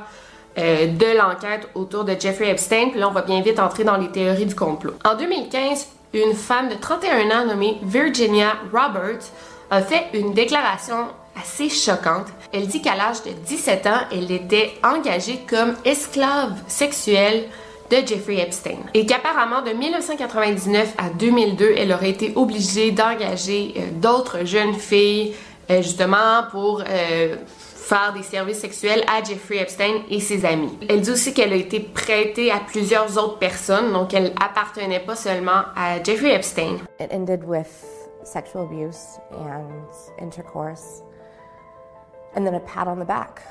euh, 0.57 0.88
de 0.88 1.18
l'enquête 1.18 1.69
autour 1.74 2.04
de 2.04 2.16
Jeffrey 2.19 2.50
Epstein, 2.50 2.89
puis 2.89 3.00
là 3.00 3.07
on 3.07 3.13
va 3.13 3.21
bien 3.21 3.39
vite 3.42 3.60
entrer 3.60 3.86
dans 3.86 3.95
les 3.95 4.10
théories 4.10 4.48
du 4.48 4.56
complot. 4.56 4.95
En 5.06 5.16
2015, 5.16 5.88
une 6.13 6.33
femme 6.33 6.68
de 6.68 6.75
31 6.75 7.31
ans 7.31 7.45
nommée 7.45 7.77
Virginia 7.83 8.56
Roberts 8.74 9.30
a 9.69 9.81
fait 9.81 10.07
une 10.13 10.33
déclaration 10.33 11.07
assez 11.39 11.69
choquante. 11.69 12.27
Elle 12.51 12.68
dit 12.68 12.81
qu'à 12.81 12.95
l'âge 12.95 13.24
de 13.24 13.31
17 13.31 13.88
ans, 13.88 14.01
elle 14.12 14.31
était 14.31 14.74
engagée 14.83 15.39
comme 15.47 15.75
esclave 15.86 16.53
sexuelle 16.68 17.45
de 17.89 17.97
Jeffrey 18.06 18.39
Epstein. 18.39 18.77
Et 18.94 19.06
qu'apparemment, 19.06 19.62
de 19.62 19.71
1999 19.71 20.94
à 20.97 21.09
2002, 21.09 21.73
elle 21.78 21.92
aurait 21.92 22.11
été 22.11 22.33
obligée 22.35 22.92
d'engager 22.92 23.73
euh, 23.78 23.81
d'autres 23.94 24.45
jeunes 24.45 24.75
filles, 24.75 25.33
euh, 25.71 25.81
justement, 25.81 26.44
pour 26.52 26.81
euh, 26.87 27.35
faire 27.90 28.13
des 28.13 28.21
services 28.21 28.59
sexuels 28.59 29.04
à 29.07 29.23
Jeffrey 29.23 29.57
Epstein 29.57 30.04
et 30.09 30.19
ses 30.19 30.45
amis. 30.45 30.78
Elle 30.87 31.02
dit 31.02 31.09
aussi 31.09 31.33
qu'elle 31.33 31.52
a 31.52 31.56
été 31.56 31.80
prêtée 31.80 32.52
à 32.52 32.59
plusieurs 32.59 33.18
autres 33.18 33.40
personnes, 33.40 33.92
donc 33.92 34.13
elle 34.13 34.33
appartenait 34.40 34.99
pas 34.99 35.16
seulement 35.16 35.63
à 35.75 36.02
Jeffrey 36.04 36.35
Epstein. 36.35 36.78
And 42.36 42.45
then 42.45 42.56
a 42.56 42.59
pat 42.62 42.88
on 42.88 43.00
the 43.00 43.06
back. 43.06 43.44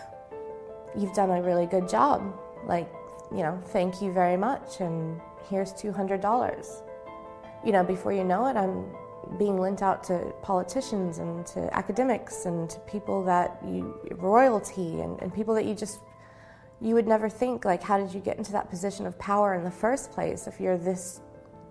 You've 0.96 1.12
done 1.12 1.30
a 1.30 1.42
really 1.42 1.66
good 1.66 1.88
job. 1.88 2.34
Like, 2.66 2.90
you 3.30 3.38
know, 3.38 3.60
thank 3.66 4.00
you 4.00 4.12
very 4.12 4.36
much, 4.36 4.80
and 4.80 5.20
here's 5.48 5.72
$200. 5.74 6.82
You 7.64 7.72
know, 7.72 7.84
before 7.84 8.12
you 8.12 8.24
know 8.24 8.46
it, 8.46 8.56
I'm 8.56 8.86
being 9.38 9.58
lent 9.58 9.82
out 9.82 10.02
to 10.04 10.32
politicians 10.42 11.18
and 11.18 11.46
to 11.48 11.74
academics 11.76 12.46
and 12.46 12.70
to 12.70 12.78
people 12.80 13.22
that 13.24 13.58
you, 13.66 13.98
royalty 14.16 15.00
and, 15.00 15.20
and 15.20 15.34
people 15.34 15.54
that 15.54 15.66
you 15.66 15.74
just, 15.74 15.98
you 16.80 16.94
would 16.94 17.06
never 17.06 17.28
think, 17.28 17.64
like, 17.64 17.82
how 17.82 17.98
did 17.98 18.14
you 18.14 18.20
get 18.20 18.38
into 18.38 18.52
that 18.52 18.70
position 18.70 19.06
of 19.06 19.18
power 19.18 19.54
in 19.54 19.64
the 19.64 19.70
first 19.70 20.12
place 20.12 20.46
if 20.46 20.60
you're 20.60 20.78
this 20.78 21.20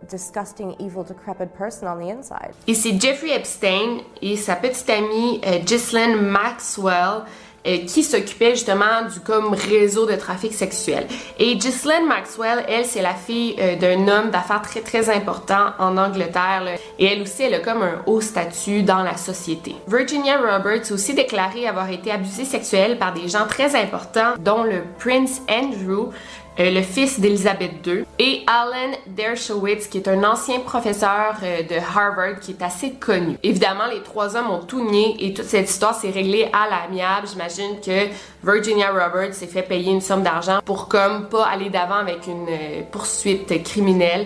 disgusting, 0.09 0.75
evil, 0.79 1.03
decrepit 1.03 1.53
person 1.57 1.87
on 1.87 1.97
the 1.99 2.09
inside? 2.09 2.53
Et 2.67 2.73
c'est 2.73 2.99
Jeffrey 2.99 3.31
Epstein 3.31 3.99
et 4.21 4.37
sa 4.37 4.55
petite 4.55 4.89
amie 4.89 5.41
euh, 5.45 5.59
Ghislaine 5.59 6.21
Maxwell 6.21 7.23
euh, 7.67 7.79
qui 7.85 8.03
s'occupait 8.03 8.51
justement 8.51 9.03
du 9.11 9.19
comme 9.19 9.53
réseau 9.53 10.05
de 10.05 10.15
trafic 10.15 10.53
sexuel. 10.53 11.05
Et 11.37 11.55
Ghislaine 11.57 12.05
Maxwell, 12.07 12.63
elle, 12.69 12.85
c'est 12.85 13.01
la 13.01 13.13
fille 13.13 13.55
euh, 13.59 13.75
d'un 13.75 14.07
homme 14.07 14.29
d'affaires 14.29 14.61
très 14.61 14.79
très 14.79 15.09
important 15.09 15.71
en 15.77 15.97
Angleterre. 15.97 16.63
Et 16.97 17.05
elle 17.05 17.21
aussi, 17.23 17.43
elle 17.43 17.55
a 17.55 17.59
comme 17.59 17.81
un 17.81 18.03
haut 18.05 18.21
statut 18.21 18.83
dans 18.83 19.03
la 19.03 19.17
société. 19.17 19.75
Virginia 19.87 20.37
Roberts 20.37 20.91
a 20.91 20.93
aussi 20.93 21.13
déclaré 21.13 21.67
avoir 21.67 21.89
été 21.89 22.09
abusée 22.09 22.45
sexuelle 22.45 22.97
par 22.97 23.13
des 23.13 23.27
gens 23.27 23.47
très 23.47 23.75
importants, 23.75 24.35
dont 24.39 24.63
le 24.63 24.83
Prince 24.97 25.41
Andrew, 25.49 26.11
euh, 26.59 26.71
le 26.71 26.81
fils 26.81 27.19
d'Elizabeth 27.19 27.85
II, 27.85 28.03
et 28.19 28.43
Alan 28.47 28.97
Dershowitz, 29.07 29.87
qui 29.87 29.97
est 29.97 30.07
un 30.07 30.23
ancien 30.23 30.59
professeur 30.59 31.35
euh, 31.43 31.61
de 31.63 31.75
Harvard 31.75 32.39
qui 32.41 32.51
est 32.51 32.63
assez 32.63 32.93
connu. 32.93 33.37
Évidemment, 33.43 33.85
les 33.91 34.01
trois 34.01 34.35
hommes 34.35 34.49
ont 34.49 34.63
tout 34.63 34.83
nié 34.83 35.15
et 35.19 35.33
toute 35.33 35.45
cette 35.45 35.69
histoire 35.69 35.93
s'est 35.93 36.09
réglée 36.09 36.49
à 36.53 36.67
l'amiable. 36.69 37.27
J'imagine 37.27 37.79
que 37.85 38.07
Virginia 38.43 38.89
Roberts 38.91 39.33
s'est 39.33 39.47
fait 39.47 39.61
payer 39.61 39.91
une 39.91 40.01
somme 40.01 40.23
d'argent 40.23 40.59
pour 40.65 40.87
comme 40.87 41.29
pas 41.29 41.45
aller 41.45 41.69
d'avant 41.69 41.95
avec 41.95 42.27
une 42.27 42.47
euh, 42.49 42.81
poursuite 42.91 43.63
criminelle. 43.63 44.25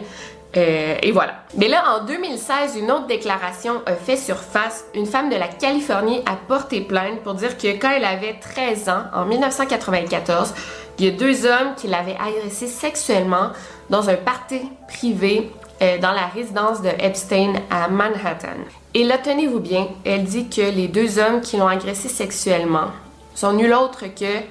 Euh, 0.58 0.96
et 1.01 1.12
voilà. 1.12 1.43
Mais 1.55 1.67
là, 1.67 1.84
en 1.96 2.05
2016, 2.05 2.75
une 2.77 2.91
autre 2.91 3.08
déclaration 3.08 3.81
a 3.86 3.93
fait 3.93 4.17
surface. 4.17 4.86
Une 4.93 5.05
femme 5.05 5.29
de 5.29 5.36
la 5.36 5.48
Californie 5.48 6.22
a 6.25 6.36
porté 6.36 6.81
plainte 6.81 7.22
pour 7.24 7.36
dire 7.36 7.58
que 7.58 7.67
quand 7.79 7.91
elle 7.91 8.05
avait 8.05 8.36
13 8.39 8.89
ans, 8.89 9.03
en 9.13 9.25
1994, 9.25 10.53
il 11.00 11.05
y 11.05 11.08
a 11.08 11.12
deux 11.12 11.46
hommes 11.46 11.74
qui 11.77 11.88
l'avaient 11.88 12.17
agressée 12.20 12.67
sexuellement 12.67 13.51
dans 13.89 14.10
un 14.10 14.15
party 14.15 14.62
privé 14.88 15.51
euh, 15.81 15.98
dans 15.98 16.12
la 16.12 16.27
résidence 16.27 16.81
de 16.81 16.89
Epstein 17.00 17.53
à 17.70 17.88
Manhattan. 17.88 18.60
Et 18.93 19.03
là, 19.03 19.17
tenez-vous 19.17 19.62
bien, 19.62 19.88
elle 20.05 20.25
dit 20.25 20.50
que 20.50 20.62
les 20.62 20.89
deux 20.89 21.17
hommes 21.17 21.41
qui 21.41 21.58
l'ont 21.58 21.67
agressée 21.67 22.10
sexuellement 22.10 22.88
sont 23.34 23.53
nul 23.53 23.74
autre 23.74 24.03
que 24.13 24.41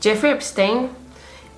Jeffrey 0.00 0.32
Epstein 0.32 0.88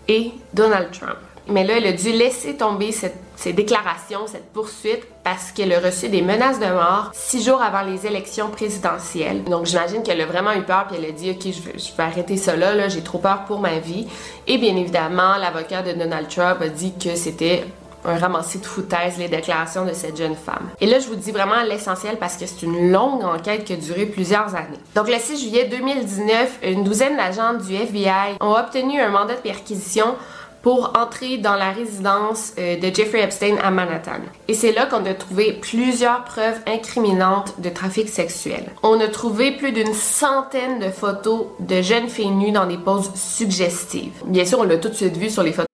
et 0.07 0.33
Donald 0.53 0.91
Trump. 0.93 1.17
Mais 1.49 1.65
là, 1.65 1.79
elle 1.79 1.87
a 1.87 1.93
dû 1.93 2.13
laisser 2.13 2.57
tomber 2.57 2.93
cette, 2.93 3.19
ces 3.37 3.53
déclarations, 3.53 4.27
cette 4.27 4.53
poursuite, 4.53 5.05
parce 5.23 5.53
qu'elle 5.53 5.73
a 5.73 5.81
reçu 5.81 6.09
des 6.09 6.23
menaces 6.23 6.59
de 6.59 6.67
mort 6.67 7.11
six 7.13 7.45
jours 7.45 7.63
avant 7.63 7.83
les 7.83 8.07
élections 8.07 8.49
présidentielles. 8.49 9.45
Donc, 9.45 9.67
j'imagine 9.67 10.03
qu'elle 10.03 10.21
a 10.21 10.27
vraiment 10.27 10.53
eu 10.53 10.63
peur, 10.63 10.87
puis 10.89 10.97
elle 10.99 11.09
a 11.09 11.13
dit, 11.13 11.31
OK, 11.31 11.43
je 11.45 11.61
vais, 11.61 12.03
arrêter 12.03 12.37
ça 12.37 12.57
là, 12.57 12.89
j'ai 12.89 13.03
trop 13.03 13.19
peur 13.19 13.45
pour 13.47 13.61
ma 13.61 13.79
vie. 13.79 14.07
Et 14.47 14.59
bien 14.59 14.77
évidemment, 14.77 15.37
l'avocat 15.37 15.83
de 15.83 15.93
Donald 15.93 16.29
Trump 16.29 16.61
a 16.61 16.69
dit 16.69 16.95
que 16.99 17.15
c'était 17.15 17.65
un 18.07 18.19
ramassis 18.19 18.59
de 18.59 18.67
foutaise, 18.67 19.19
les 19.19 19.29
déclarations 19.29 19.85
de 19.85 19.93
cette 19.93 20.17
jeune 20.17 20.37
femme. 20.37 20.71
Et 20.81 20.87
là, 20.87 20.99
je 21.01 21.09
vous 21.09 21.17
dis 21.17 21.33
vraiment 21.33 21.63
l'essentiel 21.69 22.17
parce 22.19 22.37
que 22.37 22.47
c'est 22.47 22.63
une 22.63 22.93
longue 22.93 23.25
enquête 23.25 23.65
qui 23.65 23.73
a 23.73 23.77
duré 23.77 24.07
plusieurs 24.07 24.55
années. 24.55 24.79
Donc, 24.95 25.09
le 25.09 25.19
6 25.19 25.41
juillet 25.41 25.69
2019, 25.69 26.59
une 26.63 26.85
douzaine 26.85 27.17
d'agents 27.17 27.55
du 27.55 27.75
FBI 27.75 28.37
ont 28.41 28.55
obtenu 28.55 29.01
un 29.01 29.09
mandat 29.09 29.35
de 29.35 29.41
perquisition 29.41 30.15
pour 30.63 30.93
entrer 30.97 31.39
dans 31.39 31.55
la 31.55 31.71
résidence 31.71 32.53
euh, 32.59 32.77
de 32.77 32.95
Jeffrey 32.95 33.23
Epstein 33.23 33.57
à 33.63 33.71
Manhattan. 33.71 34.21
Et 34.49 34.55
c'est 34.55 34.73
là 34.73 34.87
qu'on 34.87 35.05
a 35.07 35.15
trouvé 35.15 35.53
plusieurs 35.53 36.25
preuves 36.25 36.61
incriminantes 36.67 37.61
de 37.61 37.69
trafic 37.69 38.09
sexuel. 38.09 38.67
On 38.83 39.01
a 39.01 39.09
trouvé 39.09 39.53
plus 39.57 39.73
d'une 39.73 39.95
centaine 39.95 40.79
de 40.79 40.91
photos 40.91 41.47
de 41.61 41.83
jeunes 41.83 42.09
filles 42.09 42.31
nues 42.31 42.53
dans 42.53 42.67
des 42.67 42.79
poses 42.79 43.15
suggestives. 43.15 44.23
Bien 44.27 44.45
sûr, 44.45 44.59
on 44.61 44.65
l'a 44.65 44.79
tout 44.79 44.89
de 44.89 44.95
suite 44.95 45.17
vu 45.17 45.31
sur 45.31 45.43
les 45.43 45.53
photos. 45.53 45.67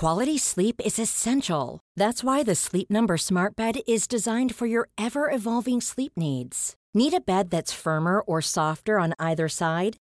Quality 0.00 0.38
sleep 0.38 0.80
is 0.82 0.98
essential. 0.98 1.80
That's 1.94 2.24
why 2.24 2.42
the 2.42 2.54
Sleep 2.54 2.88
Number 2.90 3.18
Smart 3.18 3.54
Bed 3.54 3.80
is 3.86 4.08
designed 4.08 4.54
for 4.54 4.66
your 4.66 4.88
ever 4.96 5.30
evolving 5.30 5.82
sleep 5.82 6.12
needs. 6.16 6.74
Need 6.94 7.12
a 7.12 7.20
bed 7.20 7.50
that's 7.50 7.74
firmer 7.74 8.22
or 8.22 8.40
softer 8.40 8.98
on 8.98 9.12
either 9.18 9.46
side? 9.46 9.98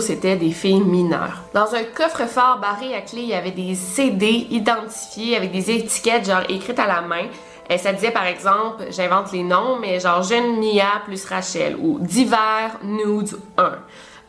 C'était 0.00 0.34
des 0.34 0.50
filles 0.50 0.80
mineures. 0.80 1.42
Dans 1.54 1.72
un 1.76 1.84
coffre-fort 1.84 2.58
barré 2.58 2.92
à 2.92 3.02
clé, 3.02 3.20
il 3.20 3.28
y 3.28 3.34
avait 3.34 3.52
des 3.52 3.76
CD 3.76 4.48
identifiés 4.50 5.36
avec 5.36 5.52
des 5.52 5.70
étiquettes 5.70 6.26
genre 6.26 6.42
écrites 6.48 6.80
à 6.80 6.88
la 6.88 7.02
main. 7.02 7.26
Et 7.70 7.78
ça 7.78 7.92
disait 7.92 8.10
par 8.10 8.26
exemple, 8.26 8.86
j'invente 8.90 9.30
les 9.30 9.44
noms, 9.44 9.78
mais 9.78 10.00
genre 10.00 10.24
jeune 10.24 10.58
Mia 10.58 11.02
plus 11.04 11.24
Rachel 11.24 11.76
ou 11.80 12.00
divers 12.00 12.80
nudes 12.82 13.38
1. 13.58 13.72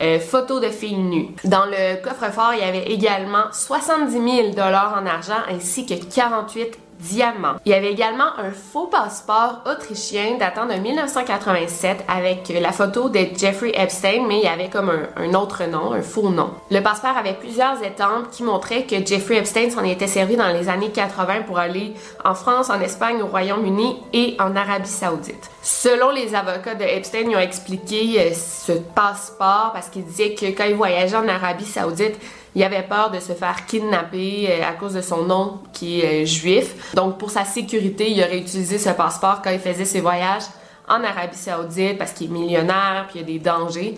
Euh, 0.03 0.19
photos 0.19 0.61
de 0.61 0.69
filles 0.69 0.99
nues. 0.99 1.29
Dans 1.43 1.65
le 1.65 2.03
coffre-fort, 2.03 2.53
il 2.53 2.59
y 2.59 2.63
avait 2.63 2.91
également 2.91 3.45
70 3.51 4.11
000 4.11 4.49
dollars 4.49 4.95
en 4.95 5.07
argent 5.07 5.41
ainsi 5.49 5.87
que 5.87 5.95
48 5.95 6.77
diamants. 6.99 7.55
Il 7.65 7.71
y 7.71 7.75
avait 7.75 7.91
également 7.91 8.37
un 8.37 8.51
faux 8.51 8.87
passeport 8.87 9.61
autrichien 9.65 10.37
datant 10.39 10.65
de 10.65 10.73
1987 10.73 12.05
avec 12.07 12.51
la 12.59 12.71
photo 12.71 13.09
de 13.09 13.19
Jeffrey 13.37 13.71
Epstein, 13.75 14.25
mais 14.27 14.39
il 14.39 14.43
y 14.43 14.47
avait 14.47 14.69
comme 14.69 14.89
un, 14.89 15.07
un 15.15 15.33
autre 15.33 15.63
nom, 15.65 15.93
un 15.93 16.01
faux 16.01 16.29
nom. 16.29 16.51
Le 16.71 16.81
passeport 16.81 17.17
avait 17.17 17.33
plusieurs 17.33 17.83
étampes 17.83 18.29
qui 18.31 18.43
montraient 18.43 18.83
que 18.83 19.05
Jeffrey 19.05 19.37
Epstein 19.37 19.69
s'en 19.69 19.83
était 19.83 20.07
servi 20.07 20.35
dans 20.35 20.49
les 20.49 20.69
années 20.69 20.91
80 20.91 21.43
pour 21.45 21.59
aller 21.59 21.93
en 22.23 22.35
France, 22.35 22.69
en 22.69 22.79
Espagne, 22.81 23.21
au 23.21 23.27
Royaume-Uni 23.27 23.97
et 24.13 24.35
en 24.39 24.55
Arabie 24.55 24.89
Saoudite. 24.89 25.49
Selon 25.61 26.11
les 26.11 26.33
avocats 26.33 26.75
de 26.75 26.83
Epstein, 26.83 27.29
ils 27.29 27.35
ont 27.35 27.39
expliqué 27.39 28.19
euh, 28.19 28.33
ce 28.33 28.71
passeport 28.71 29.71
parce 29.73 29.89
qu'ils 29.89 30.05
disaient 30.05 30.33
que 30.33 30.45
quand 30.45 30.65
il 30.65 30.75
voyageait 30.75 31.17
en 31.17 31.27
Arabie 31.27 31.65
Saoudite, 31.65 32.17
il 32.55 32.63
avait 32.63 32.83
peur 32.83 33.11
de 33.11 33.19
se 33.19 33.33
faire 33.33 33.65
kidnapper 33.65 34.47
euh, 34.49 34.67
à 34.67 34.73
cause 34.73 34.93
de 34.93 35.01
son 35.01 35.23
nom 35.23 35.59
qui 35.73 36.01
est 36.01 36.23
euh, 36.23 36.25
juif. 36.25 36.93
Donc 36.93 37.17
pour 37.17 37.29
sa 37.31 37.45
sécurité, 37.45 38.11
il 38.11 38.19
aurait 38.21 38.39
utilisé 38.39 38.77
ce 38.77 38.89
passeport 38.89 39.41
quand 39.43 39.51
il 39.51 39.59
faisait 39.59 39.85
ses 39.85 40.01
voyages 40.01 40.43
en 40.87 41.03
Arabie 41.03 41.37
Saoudite 41.37 41.97
parce 41.97 42.13
qu'il 42.13 42.27
est 42.27 42.33
millionnaire 42.33 43.07
puis 43.09 43.19
il 43.19 43.21
y 43.21 43.23
a 43.23 43.27
des 43.27 43.39
dangers. 43.39 43.97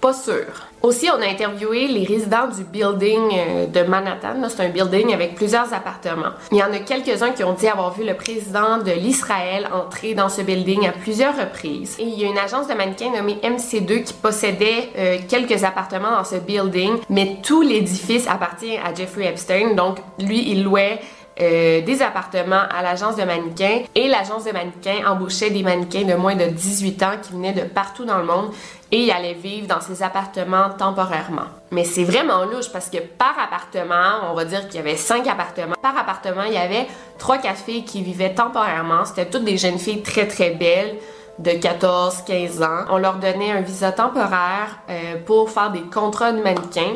Pas 0.00 0.12
sûr. 0.12 0.44
Aussi, 0.82 1.08
on 1.08 1.22
a 1.22 1.26
interviewé 1.26 1.86
les 1.88 2.04
résidents 2.04 2.46
du 2.46 2.62
building 2.62 3.20
euh, 3.32 3.66
de 3.66 3.88
Manhattan. 3.88 4.36
C'est 4.50 4.62
un 4.62 4.68
building 4.68 5.14
avec 5.14 5.34
plusieurs 5.34 5.72
appartements. 5.72 6.32
Il 6.52 6.58
y 6.58 6.62
en 6.62 6.70
a 6.72 6.78
quelques-uns 6.80 7.30
qui 7.30 7.42
ont 7.42 7.54
dit 7.54 7.66
avoir 7.68 7.94
vu 7.94 8.04
le 8.04 8.12
président 8.12 8.76
de 8.76 8.90
l'Israël 8.90 9.66
entrer 9.72 10.12
dans 10.12 10.28
ce 10.28 10.42
building 10.42 10.86
à 10.86 10.92
plusieurs 10.92 11.34
reprises. 11.34 11.96
Il 11.98 12.10
y 12.10 12.24
a 12.24 12.28
une 12.28 12.36
agence 12.36 12.68
de 12.68 12.74
mannequins 12.74 13.12
nommée 13.16 13.38
MC2 13.42 14.04
qui 14.04 14.12
possédait 14.12 14.90
euh, 14.98 15.16
quelques 15.26 15.64
appartements 15.64 16.10
dans 16.10 16.24
ce 16.24 16.36
building, 16.36 16.96
mais 17.08 17.38
tout 17.42 17.62
l'édifice 17.62 18.28
appartient 18.28 18.76
à 18.76 18.92
Jeffrey 18.94 19.24
Epstein. 19.24 19.74
Donc, 19.74 19.96
lui, 20.18 20.50
il 20.50 20.64
louait 20.64 21.00
euh, 21.40 21.80
des 21.80 22.00
appartements 22.00 22.62
à 22.70 22.82
l'agence 22.82 23.16
de 23.16 23.24
mannequins 23.24 23.80
et 23.94 24.06
l'agence 24.06 24.44
de 24.44 24.52
mannequins 24.52 25.04
embauchait 25.04 25.50
des 25.50 25.64
mannequins 25.64 26.04
de 26.04 26.14
moins 26.14 26.36
de 26.36 26.44
18 26.44 27.02
ans 27.02 27.16
qui 27.20 27.32
venaient 27.32 27.52
de 27.52 27.62
partout 27.62 28.04
dans 28.04 28.18
le 28.18 28.24
monde 28.24 28.52
et 28.92 29.10
allaient 29.10 29.34
vivre 29.34 29.66
dans 29.66 29.80
ces 29.80 30.04
appartements 30.04 30.70
temporairement. 30.78 31.46
Mais 31.72 31.82
c'est 31.82 32.04
vraiment 32.04 32.44
louche 32.44 32.70
parce 32.72 32.88
que 32.88 32.98
par 32.98 33.34
appartement, 33.42 34.30
on 34.30 34.34
va 34.34 34.44
dire 34.44 34.68
qu'il 34.68 34.76
y 34.76 34.78
avait 34.78 34.96
5 34.96 35.26
appartements. 35.26 35.74
Par 35.82 35.98
appartement, 35.98 36.44
il 36.44 36.54
y 36.54 36.58
avait 36.58 36.86
3 37.18 37.38
quatre 37.38 37.58
filles 37.58 37.84
qui 37.84 38.02
vivaient 38.02 38.34
temporairement. 38.34 39.04
C'était 39.04 39.26
toutes 39.26 39.44
des 39.44 39.56
jeunes 39.56 39.78
filles 39.78 40.02
très 40.02 40.28
très 40.28 40.50
belles 40.50 40.94
de 41.40 41.50
14, 41.50 42.22
15 42.26 42.62
ans. 42.62 42.84
On 42.90 42.98
leur 42.98 43.16
donnait 43.16 43.50
un 43.50 43.60
visa 43.60 43.90
temporaire 43.90 44.78
euh, 44.88 45.16
pour 45.26 45.50
faire 45.50 45.72
des 45.72 45.82
contrats 45.82 46.30
de 46.30 46.40
mannequins 46.40 46.94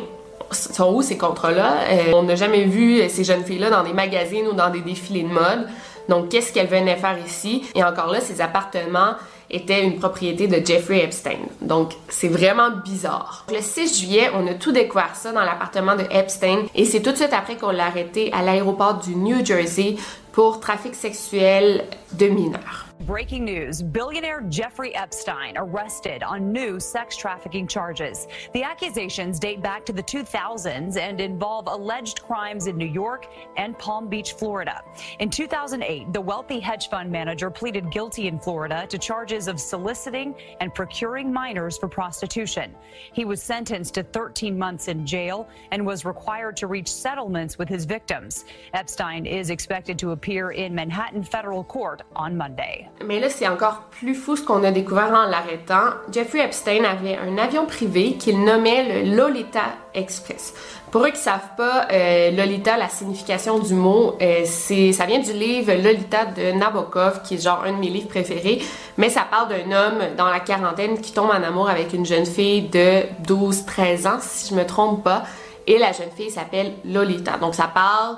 sont 0.51 0.93
où 0.93 1.01
ces 1.01 1.17
contrats-là? 1.17 1.73
Euh, 1.89 2.13
on 2.13 2.23
n'a 2.23 2.35
jamais 2.35 2.65
vu 2.65 3.07
ces 3.09 3.23
jeunes 3.23 3.43
filles-là 3.43 3.69
dans 3.69 3.83
des 3.83 3.93
magazines 3.93 4.47
ou 4.47 4.53
dans 4.53 4.69
des 4.69 4.81
défilés 4.81 5.23
de 5.23 5.29
mode. 5.29 5.67
Donc, 6.07 6.29
qu'est-ce 6.29 6.51
qu'elles 6.51 6.67
venaient 6.67 6.95
faire 6.95 7.17
ici? 7.25 7.63
Et 7.75 7.83
encore 7.83 8.07
là, 8.07 8.19
ces 8.19 8.41
appartements 8.41 9.13
était 9.51 9.83
une 9.83 9.99
propriété 9.99 10.47
de 10.47 10.65
Jeffrey 10.65 11.03
Epstein. 11.03 11.39
Donc, 11.61 11.93
c'est 12.07 12.27
vraiment 12.27 12.69
bizarre. 12.83 13.45
Le 13.51 13.61
6 13.61 13.99
juillet, 13.99 14.29
on 14.35 14.45
a 14.47 14.53
tout 14.53 14.71
découvert 14.71 15.15
ça 15.15 15.31
dans 15.31 15.41
l'appartement 15.41 15.95
de 15.95 16.03
Epstein 16.11 16.65
et 16.75 16.85
c'est 16.85 17.01
tout 17.01 17.11
de 17.11 17.17
suite 17.17 17.33
après 17.33 17.55
qu'on 17.55 17.71
l'a 17.71 17.85
arrêté 17.85 18.31
à 18.33 18.41
l'aéroport 18.41 18.95
du 18.95 19.15
New 19.15 19.43
Jersey 19.45 19.95
pour 20.31 20.59
trafic 20.59 20.95
sexuel 20.95 21.85
de 22.13 22.27
mineurs. 22.27 22.88
Breaking 23.05 23.45
news 23.45 23.81
billionaire 23.81 24.41
Jeffrey 24.49 24.93
Epstein 24.93 25.57
arrested 25.57 26.21
on 26.21 26.51
new 26.51 26.81
sex 26.81 27.15
trafficking 27.15 27.65
charges. 27.65 28.27
The 28.53 28.61
accusations 28.61 29.39
date 29.39 29.61
back 29.61 29.85
to 29.85 29.93
the 29.93 30.03
2000s 30.03 30.97
and 30.97 31.21
involve 31.21 31.67
alleged 31.67 32.21
crimes 32.21 32.67
in 32.67 32.77
New 32.77 32.85
York 32.85 33.27
and 33.55 33.77
Palm 33.79 34.09
Beach, 34.09 34.33
Florida. 34.33 34.83
In 35.19 35.29
2008, 35.29 36.11
the 36.11 36.19
wealthy 36.19 36.59
hedge 36.59 36.89
fund 36.89 37.09
manager 37.09 37.49
pleaded 37.49 37.89
guilty 37.89 38.27
in 38.27 38.37
Florida 38.37 38.85
to 38.89 38.97
charges 38.97 39.47
of 39.47 39.61
soliciting 39.61 40.35
and 40.59 40.75
procuring 40.75 41.31
minors 41.31 41.77
for 41.77 41.87
prostitution. 41.87 42.75
He 43.13 43.23
was 43.23 43.41
sentenced 43.41 43.93
to 43.93 44.03
13 44.03 44.57
months 44.57 44.89
in 44.89 45.05
jail 45.05 45.47
and 45.71 45.85
was 45.85 46.03
required 46.03 46.57
to 46.57 46.67
reach 46.67 46.91
settlements 46.91 47.57
with 47.57 47.69
his 47.69 47.85
victims. 47.85 48.43
Epstein 48.73 49.25
is 49.25 49.51
expected 49.51 49.97
to 49.99 50.11
appear 50.11 50.51
in 50.51 50.75
Manhattan 50.75 51.23
federal 51.23 51.63
court 51.63 52.01
on 52.13 52.35
Monday. 52.35 52.88
Mais 53.05 53.19
là, 53.19 53.29
c'est 53.29 53.47
encore 53.47 53.83
plus 53.91 54.13
fou 54.13 54.35
ce 54.35 54.43
qu'on 54.43 54.63
a 54.63 54.71
découvert 54.71 55.11
en 55.13 55.25
l'arrêtant. 55.25 55.95
Jeffrey 56.11 56.39
Epstein 56.39 56.83
avait 56.83 57.17
un 57.17 57.37
avion 57.37 57.65
privé 57.65 58.15
qu'il 58.15 58.43
nommait 58.43 59.03
le 59.03 59.15
Lolita 59.15 59.63
Express. 59.93 60.53
Pour 60.91 61.05
eux 61.05 61.11
qui 61.11 61.19
savent 61.19 61.55
pas, 61.55 61.87
euh, 61.91 62.31
Lolita, 62.31 62.75
la 62.75 62.89
signification 62.89 63.59
du 63.59 63.73
mot, 63.73 64.15
euh, 64.21 64.41
c'est, 64.43 64.91
ça 64.91 65.05
vient 65.05 65.19
du 65.19 65.31
livre 65.33 65.71
Lolita 65.73 66.25
de 66.25 66.51
Nabokov, 66.51 67.21
qui 67.21 67.35
est 67.35 67.43
genre 67.43 67.63
un 67.63 67.73
de 67.73 67.77
mes 67.77 67.89
livres 67.89 68.09
préférés, 68.09 68.61
mais 68.97 69.09
ça 69.09 69.25
parle 69.29 69.49
d'un 69.49 69.71
homme 69.71 70.15
dans 70.17 70.27
la 70.27 70.39
quarantaine 70.39 70.99
qui 70.99 71.13
tombe 71.13 71.29
en 71.29 71.43
amour 71.43 71.69
avec 71.69 71.93
une 71.93 72.05
jeune 72.05 72.25
fille 72.25 72.63
de 72.63 73.03
12-13 73.27 74.07
ans, 74.07 74.17
si 74.19 74.49
je 74.49 74.55
me 74.55 74.65
trompe 74.65 75.03
pas, 75.03 75.23
et 75.67 75.77
la 75.77 75.91
jeune 75.91 76.11
fille 76.17 76.31
s'appelle 76.31 76.73
Lolita. 76.83 77.37
Donc 77.37 77.53
ça 77.53 77.69
parle 77.71 78.17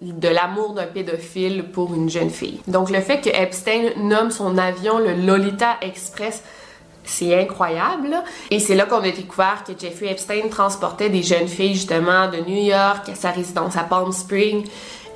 de 0.00 0.28
l'amour 0.28 0.74
d'un 0.74 0.86
pédophile 0.86 1.70
pour 1.72 1.94
une 1.94 2.08
jeune 2.08 2.30
fille. 2.30 2.60
Donc 2.68 2.90
le 2.90 3.00
fait 3.00 3.20
que 3.20 3.30
Epstein 3.30 3.90
nomme 3.96 4.30
son 4.30 4.56
avion 4.56 4.98
le 4.98 5.14
Lolita 5.14 5.76
Express, 5.82 6.42
c'est 7.04 7.40
incroyable. 7.40 8.14
Et 8.50 8.60
c'est 8.60 8.74
là 8.74 8.84
qu'on 8.84 8.98
a 8.98 9.10
découvert 9.10 9.64
que 9.66 9.72
Jeffrey 9.78 10.10
Epstein 10.10 10.48
transportait 10.50 11.08
des 11.08 11.22
jeunes 11.22 11.48
filles 11.48 11.74
justement 11.74 12.28
de 12.28 12.38
New 12.38 12.62
York 12.64 13.08
à 13.08 13.14
sa 13.14 13.30
résidence 13.30 13.76
à 13.76 13.82
Palm 13.82 14.12
Springs. 14.12 14.68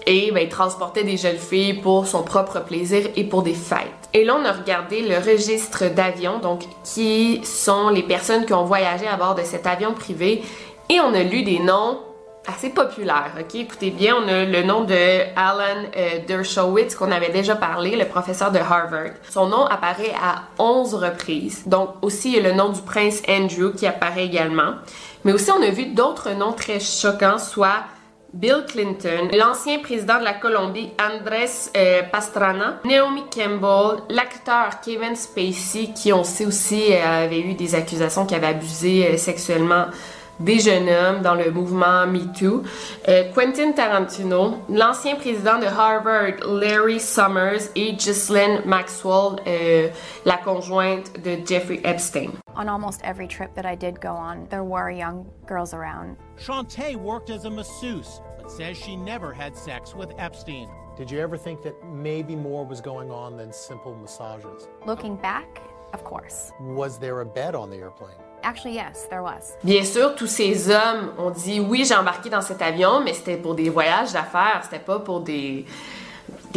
Et 0.06 0.32
ben, 0.32 0.42
il 0.42 0.48
transportait 0.48 1.04
des 1.04 1.16
jeunes 1.16 1.38
filles 1.38 1.74
pour 1.74 2.08
son 2.08 2.24
propre 2.24 2.60
plaisir 2.60 3.08
et 3.14 3.22
pour 3.22 3.44
des 3.44 3.54
fêtes. 3.54 4.08
Et 4.12 4.24
là, 4.24 4.36
on 4.40 4.44
a 4.44 4.52
regardé 4.52 5.02
le 5.02 5.16
registre 5.16 5.84
d'avions, 5.88 6.40
donc 6.40 6.64
qui 6.82 7.40
sont 7.44 7.88
les 7.88 8.02
personnes 8.02 8.44
qui 8.44 8.52
ont 8.52 8.64
voyagé 8.64 9.06
à 9.06 9.16
bord 9.16 9.36
de 9.36 9.42
cet 9.42 9.66
avion 9.66 9.94
privé. 9.94 10.42
Et 10.88 10.98
on 10.98 11.14
a 11.14 11.22
lu 11.22 11.44
des 11.44 11.60
noms 11.60 12.00
assez 12.46 12.70
populaire. 12.70 13.32
Ok, 13.38 13.54
écoutez 13.54 13.90
bien, 13.90 14.16
on 14.16 14.28
a 14.28 14.44
le 14.44 14.62
nom 14.62 14.82
de 14.84 14.94
Alan 15.36 15.84
euh, 15.96 16.18
Dershowitz 16.26 16.94
qu'on 16.94 17.12
avait 17.12 17.30
déjà 17.30 17.54
parlé, 17.54 17.96
le 17.96 18.06
professeur 18.06 18.50
de 18.50 18.58
Harvard. 18.58 19.12
Son 19.30 19.46
nom 19.46 19.64
apparaît 19.66 20.14
à 20.20 20.42
11 20.58 20.94
reprises. 20.94 21.62
Donc 21.66 21.90
aussi 22.02 22.40
le 22.40 22.52
nom 22.52 22.70
du 22.70 22.80
prince 22.80 23.22
Andrew 23.28 23.72
qui 23.76 23.86
apparaît 23.86 24.26
également. 24.26 24.74
Mais 25.24 25.32
aussi 25.32 25.50
on 25.52 25.62
a 25.62 25.70
vu 25.70 25.86
d'autres 25.86 26.30
noms 26.30 26.52
très 26.52 26.80
choquants, 26.80 27.38
soit 27.38 27.84
Bill 28.34 28.64
Clinton, 28.66 29.28
l'ancien 29.38 29.78
président 29.80 30.18
de 30.18 30.24
la 30.24 30.32
Colombie 30.32 30.90
Andrés 30.98 31.50
euh, 31.76 32.02
Pastrana, 32.10 32.80
Naomi 32.84 33.24
Campbell, 33.30 34.02
l'acteur 34.08 34.80
Kevin 34.82 35.14
Spacey, 35.14 35.90
qui 35.94 36.14
on 36.14 36.24
sait 36.24 36.46
aussi 36.46 36.92
euh, 36.92 37.24
avait 37.24 37.40
eu 37.40 37.54
des 37.54 37.74
accusations 37.74 38.24
qu'il 38.24 38.38
avait 38.38 38.46
abusé 38.48 39.18
sexuellement 39.18 39.84
des 40.40 40.58
jeunes 40.58 40.88
hommes 40.88 41.22
dans 41.22 41.34
le 41.34 41.50
mouvement 41.50 42.06
MeToo. 42.06 42.62
Euh, 43.08 43.32
Quentin 43.32 43.72
Tarantino, 43.72 44.58
l'ancien 44.68 45.16
président 45.16 45.58
de 45.58 45.66
Harvard, 45.66 46.44
Larry 46.46 47.00
Summers 47.00 47.70
et 47.76 47.92
Ghislaine 47.92 48.62
Maxwell, 48.64 49.36
euh, 49.46 49.88
la 50.24 50.36
conjointe 50.38 51.12
de 51.22 51.38
Jeffrey 51.46 51.80
Epstein. 51.84 52.32
On 52.56 52.68
almost 52.68 53.00
every 53.02 53.26
trip 53.26 53.54
that 53.54 53.64
I 53.64 53.74
did 53.74 54.00
go 54.00 54.10
on, 54.10 54.46
there 54.50 54.64
were 54.64 54.90
young 54.90 55.26
girls 55.46 55.72
around. 55.72 56.16
Shantae 56.38 56.96
worked 56.96 57.30
as 57.30 57.44
a 57.44 57.50
masseuse, 57.50 58.20
but 58.38 58.50
says 58.50 58.76
she 58.76 58.96
never 58.96 59.32
had 59.32 59.56
sex 59.56 59.94
with 59.94 60.12
Epstein. 60.18 60.68
Did 60.96 61.10
you 61.10 61.20
ever 61.20 61.38
think 61.38 61.62
that 61.62 61.74
maybe 61.86 62.36
more 62.36 62.66
was 62.66 62.82
going 62.82 63.10
on 63.10 63.38
than 63.38 63.52
simple 63.52 63.94
massages? 63.94 64.68
Looking 64.84 65.16
back, 65.16 65.62
of 65.94 66.04
course. 66.04 66.52
Was 66.60 66.98
there 66.98 67.20
a 67.20 67.24
bed 67.26 67.54
on 67.54 67.70
the 67.70 67.78
airplane? 67.78 68.18
Actually, 68.42 68.74
yes, 68.74 69.08
there 69.08 69.22
was. 69.22 69.54
Bien 69.62 69.84
sûr, 69.84 70.14
tous 70.14 70.26
ces 70.26 70.70
hommes 70.70 71.12
ont 71.18 71.30
dit 71.30 71.60
oui, 71.60 71.84
j'ai 71.86 71.94
embarqué 71.94 72.28
dans 72.30 72.42
cet 72.42 72.62
avion, 72.62 73.00
mais 73.04 73.14
c'était 73.14 73.36
pour 73.36 73.54
des 73.54 73.70
voyages 73.70 74.12
d'affaires, 74.12 74.60
c'était 74.64 74.82
pas 74.82 74.98
pour 74.98 75.20
des 75.20 75.64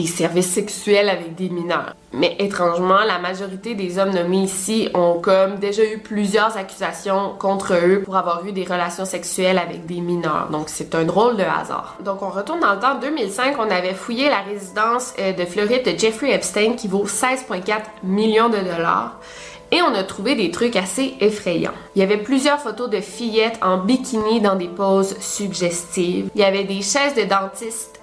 services 0.05 0.51
sexuels 0.51 1.09
avec 1.09 1.35
des 1.35 1.49
mineurs. 1.49 1.93
Mais 2.11 2.35
étrangement, 2.39 2.99
la 3.05 3.19
majorité 3.19 3.75
des 3.75 3.97
hommes 3.97 4.11
nommés 4.11 4.43
ici 4.43 4.89
ont 4.93 5.19
comme 5.21 5.55
déjà 5.55 5.83
eu 5.83 5.99
plusieurs 5.99 6.57
accusations 6.57 7.33
contre 7.37 7.73
eux 7.73 8.01
pour 8.03 8.15
avoir 8.15 8.45
eu 8.45 8.51
des 8.51 8.63
relations 8.63 9.05
sexuelles 9.05 9.57
avec 9.57 9.85
des 9.85 10.01
mineurs. 10.01 10.49
Donc 10.51 10.65
c'est 10.67 10.95
un 10.95 11.03
drôle 11.03 11.37
de 11.37 11.43
hasard. 11.43 11.97
Donc 12.03 12.21
on 12.21 12.29
retourne 12.29 12.59
dans 12.59 12.73
le 12.73 12.79
temps 12.79 12.99
2005, 12.99 13.55
on 13.59 13.69
avait 13.69 13.93
fouillé 13.93 14.29
la 14.29 14.41
résidence 14.41 15.13
euh, 15.19 15.33
de 15.33 15.45
Floride 15.45 15.85
de 15.85 15.97
Jeffrey 15.97 16.31
Epstein 16.31 16.75
qui 16.75 16.87
vaut 16.87 17.05
16,4 17.05 17.81
millions 18.03 18.49
de 18.49 18.59
dollars. 18.59 19.19
Et 19.71 19.81
on 19.81 19.93
a 19.93 20.03
trouvé 20.03 20.35
des 20.35 20.51
trucs 20.51 20.75
assez 20.75 21.15
effrayants. 21.19 21.73
Il 21.95 21.99
y 21.99 22.03
avait 22.03 22.17
plusieurs 22.17 22.59
photos 22.59 22.89
de 22.89 23.01
fillettes 23.01 23.59
en 23.61 23.77
bikini 23.77 24.41
dans 24.41 24.55
des 24.55 24.67
poses 24.67 25.17
suggestives. 25.19 26.29
Il 26.35 26.41
y 26.41 26.43
avait 26.43 26.63
des 26.63 26.81
chaises 26.81 27.15
de 27.15 27.23
dentiste 27.23 27.99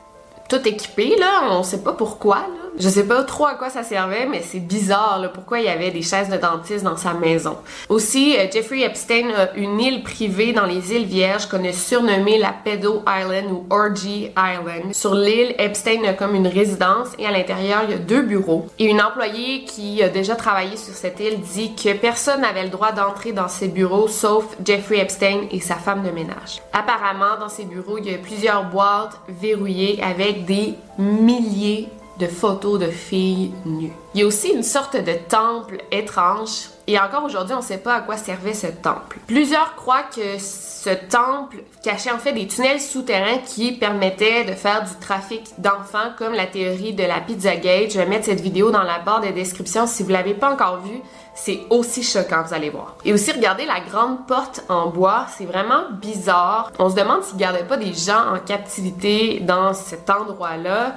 tout 0.49 0.69
équipées, 0.69 1.17
là. 1.19 1.49
On 1.51 1.63
sait 1.63 1.83
pas 1.83 1.93
pourquoi. 1.93 2.47
Je 2.79 2.89
sais 2.89 3.07
pas 3.07 3.23
trop 3.25 3.47
à 3.47 3.55
quoi 3.55 3.69
ça 3.69 3.83
servait, 3.83 4.27
mais 4.27 4.43
c'est 4.43 4.61
bizarre 4.61 5.21
pourquoi 5.35 5.61
il 5.61 5.67
y 5.67 5.69
avait 5.69 5.91
des 5.91 6.03
chaises 6.03 6.31
de 6.31 6.37
dentiste 6.37 6.85
dans 6.85 6.97
sa 6.97 7.13
maison. 7.13 7.59
Aussi, 7.89 8.37
euh, 8.37 8.47
Jeffrey 8.51 8.81
Epstein 8.81 9.31
a 9.31 9.55
une 9.57 9.79
île 9.81 10.03
privée 10.03 10.53
dans 10.53 10.65
les 10.65 10.93
îles 10.93 11.05
Vierges 11.05 11.47
qu'on 11.47 11.65
a 11.65 11.73
surnommée 11.73 12.39
la 12.39 12.53
Pedo 12.53 13.03
Island 13.07 13.51
ou 13.51 13.67
Orgy 13.71 14.31
Island. 14.37 14.95
Sur 14.95 15.15
l'île, 15.15 15.55
Epstein 15.59 16.05
a 16.05 16.15
comme 16.15 16.35
une 16.35 16.47
résidence 16.47 17.09
et 17.19 17.27
à 17.27 17.31
l'intérieur, 17.31 17.83
il 17.85 17.91
y 17.91 17.95
a 17.95 17.99
deux 17.99 18.23
bureaux. 18.23 18.67
Et 18.79 18.87
une 18.87 19.03
employée 19.03 19.65
qui 19.65 20.03
a 20.03 20.09
déjà 20.09 20.35
travaillé 20.35 20.77
sur 20.77 20.95
cette 20.95 21.21
île 21.21 21.41
dit 21.41 21.75
que 21.75 21.93
personne 21.95 22.41
n'avait 22.41 22.65
le 22.65 22.71
droit 22.71 22.93
d'entrer 22.93 23.33
dans 23.33 23.49
ces 23.49 23.69
bureaux 23.69 24.09
sauf 24.09 24.45
Jeffrey 24.65 24.99
Epstein 24.99 25.43
et 25.51 25.61
sa 25.61 25.77
femme 25.77 26.03
de 26.03 26.11
ménage. 26.11 26.63
Apparemment, 26.73 27.39
dans 27.39 27.49
ces 27.49 27.65
bureaux, 27.65 27.99
il 27.99 28.11
y 28.11 28.15
a 28.15 28.19
plusieurs 28.19 28.65
boîtes 28.65 29.19
verrouillées 29.29 30.03
avec 30.03 30.47
des 30.47 30.75
milliers 30.99 31.89
de 32.23 32.29
photos 32.29 32.79
de 32.79 32.87
filles 32.87 33.53
nues. 33.65 33.93
Il 34.15 34.21
y 34.21 34.25
a 34.25 34.27
aussi 34.27 34.51
une 34.51 34.63
sorte 34.63 34.97
de 34.97 35.15
temple 35.29 35.79
étrange 35.91 36.69
et 36.87 36.99
encore 36.99 37.25
aujourd'hui, 37.25 37.55
on 37.55 37.59
ne 37.59 37.65
sait 37.65 37.79
pas 37.79 37.95
à 37.95 38.01
quoi 38.01 38.17
servait 38.17 38.55
ce 38.55 38.67
temple. 38.67 39.19
Plusieurs 39.27 39.77
croient 39.77 40.03
que 40.15 40.39
ce 40.39 40.91
temple 40.91 41.59
cachait 41.83 42.11
en 42.11 42.19
fait 42.19 42.33
des 42.33 42.49
tunnels 42.49 42.81
souterrains 42.81 43.39
qui 43.39 43.73
permettaient 43.73 44.45
de 44.45 44.53
faire 44.53 44.83
du 44.83 44.95
trafic 45.01 45.49
d'enfants, 45.59 46.11
comme 46.19 46.33
la 46.33 46.47
théorie 46.47 46.93
de 46.93 47.05
la 47.05 47.21
Pizzagate. 47.21 47.93
Je 47.93 47.99
vais 47.99 48.07
mettre 48.07 48.25
cette 48.25 48.41
vidéo 48.41 48.73
dans 48.73 48.83
la 48.83 48.99
barre 48.99 49.21
de 49.21 49.29
description 49.29 49.87
si 49.87 50.03
vous 50.03 50.11
l'avez 50.11 50.35
pas 50.35 50.53
encore 50.53 50.81
vue. 50.81 51.01
C'est 51.35 51.61
aussi 51.71 52.03
choquant, 52.03 52.43
vous 52.43 52.53
allez 52.53 52.69
voir. 52.69 52.97
Et 53.05 53.13
aussi, 53.13 53.33
regardez 53.33 53.65
la 53.65 53.81
grande 53.81 54.27
porte 54.27 54.65
en 54.69 54.89
bois, 54.89 55.27
c'est 55.35 55.47
vraiment 55.47 55.85
bizarre. 55.93 56.71
On 56.79 56.91
se 56.91 56.95
demande 56.95 57.23
s'ils 57.23 57.39
gardaient 57.39 57.65
pas 57.65 57.79
des 57.79 57.95
gens 57.95 58.35
en 58.35 58.39
captivité 58.39 59.41
dans 59.41 59.73
cet 59.73 60.11
endroit-là 60.11 60.95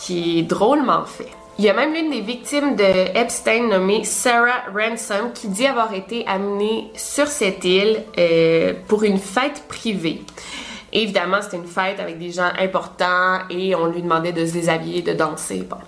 qui 0.00 0.38
est 0.38 0.42
drôlement 0.42 1.04
fait. 1.04 1.30
Il 1.58 1.64
y 1.64 1.68
a 1.68 1.74
même 1.74 1.92
l'une 1.92 2.10
des 2.10 2.20
victimes 2.20 2.76
de 2.76 3.18
Epstein 3.18 3.66
nommée 3.66 4.04
Sarah 4.04 4.62
Ransom 4.72 5.32
qui 5.34 5.48
dit 5.48 5.66
avoir 5.66 5.92
été 5.92 6.24
amenée 6.28 6.92
sur 6.94 7.26
cette 7.26 7.64
île 7.64 8.04
euh, 8.16 8.74
pour 8.86 9.02
une 9.02 9.18
fête 9.18 9.64
privée. 9.66 10.22
évidemment, 10.92 11.42
c'était 11.42 11.56
une 11.56 11.66
fête 11.66 11.98
avec 11.98 12.16
des 12.16 12.30
gens 12.30 12.50
importants 12.60 13.40
et 13.50 13.74
on 13.74 13.86
lui 13.86 14.02
demandait 14.02 14.30
de 14.30 14.46
se 14.46 14.52
déshabiller, 14.52 15.02
de 15.02 15.14
danser. 15.14 15.66
Bon. 15.68 15.78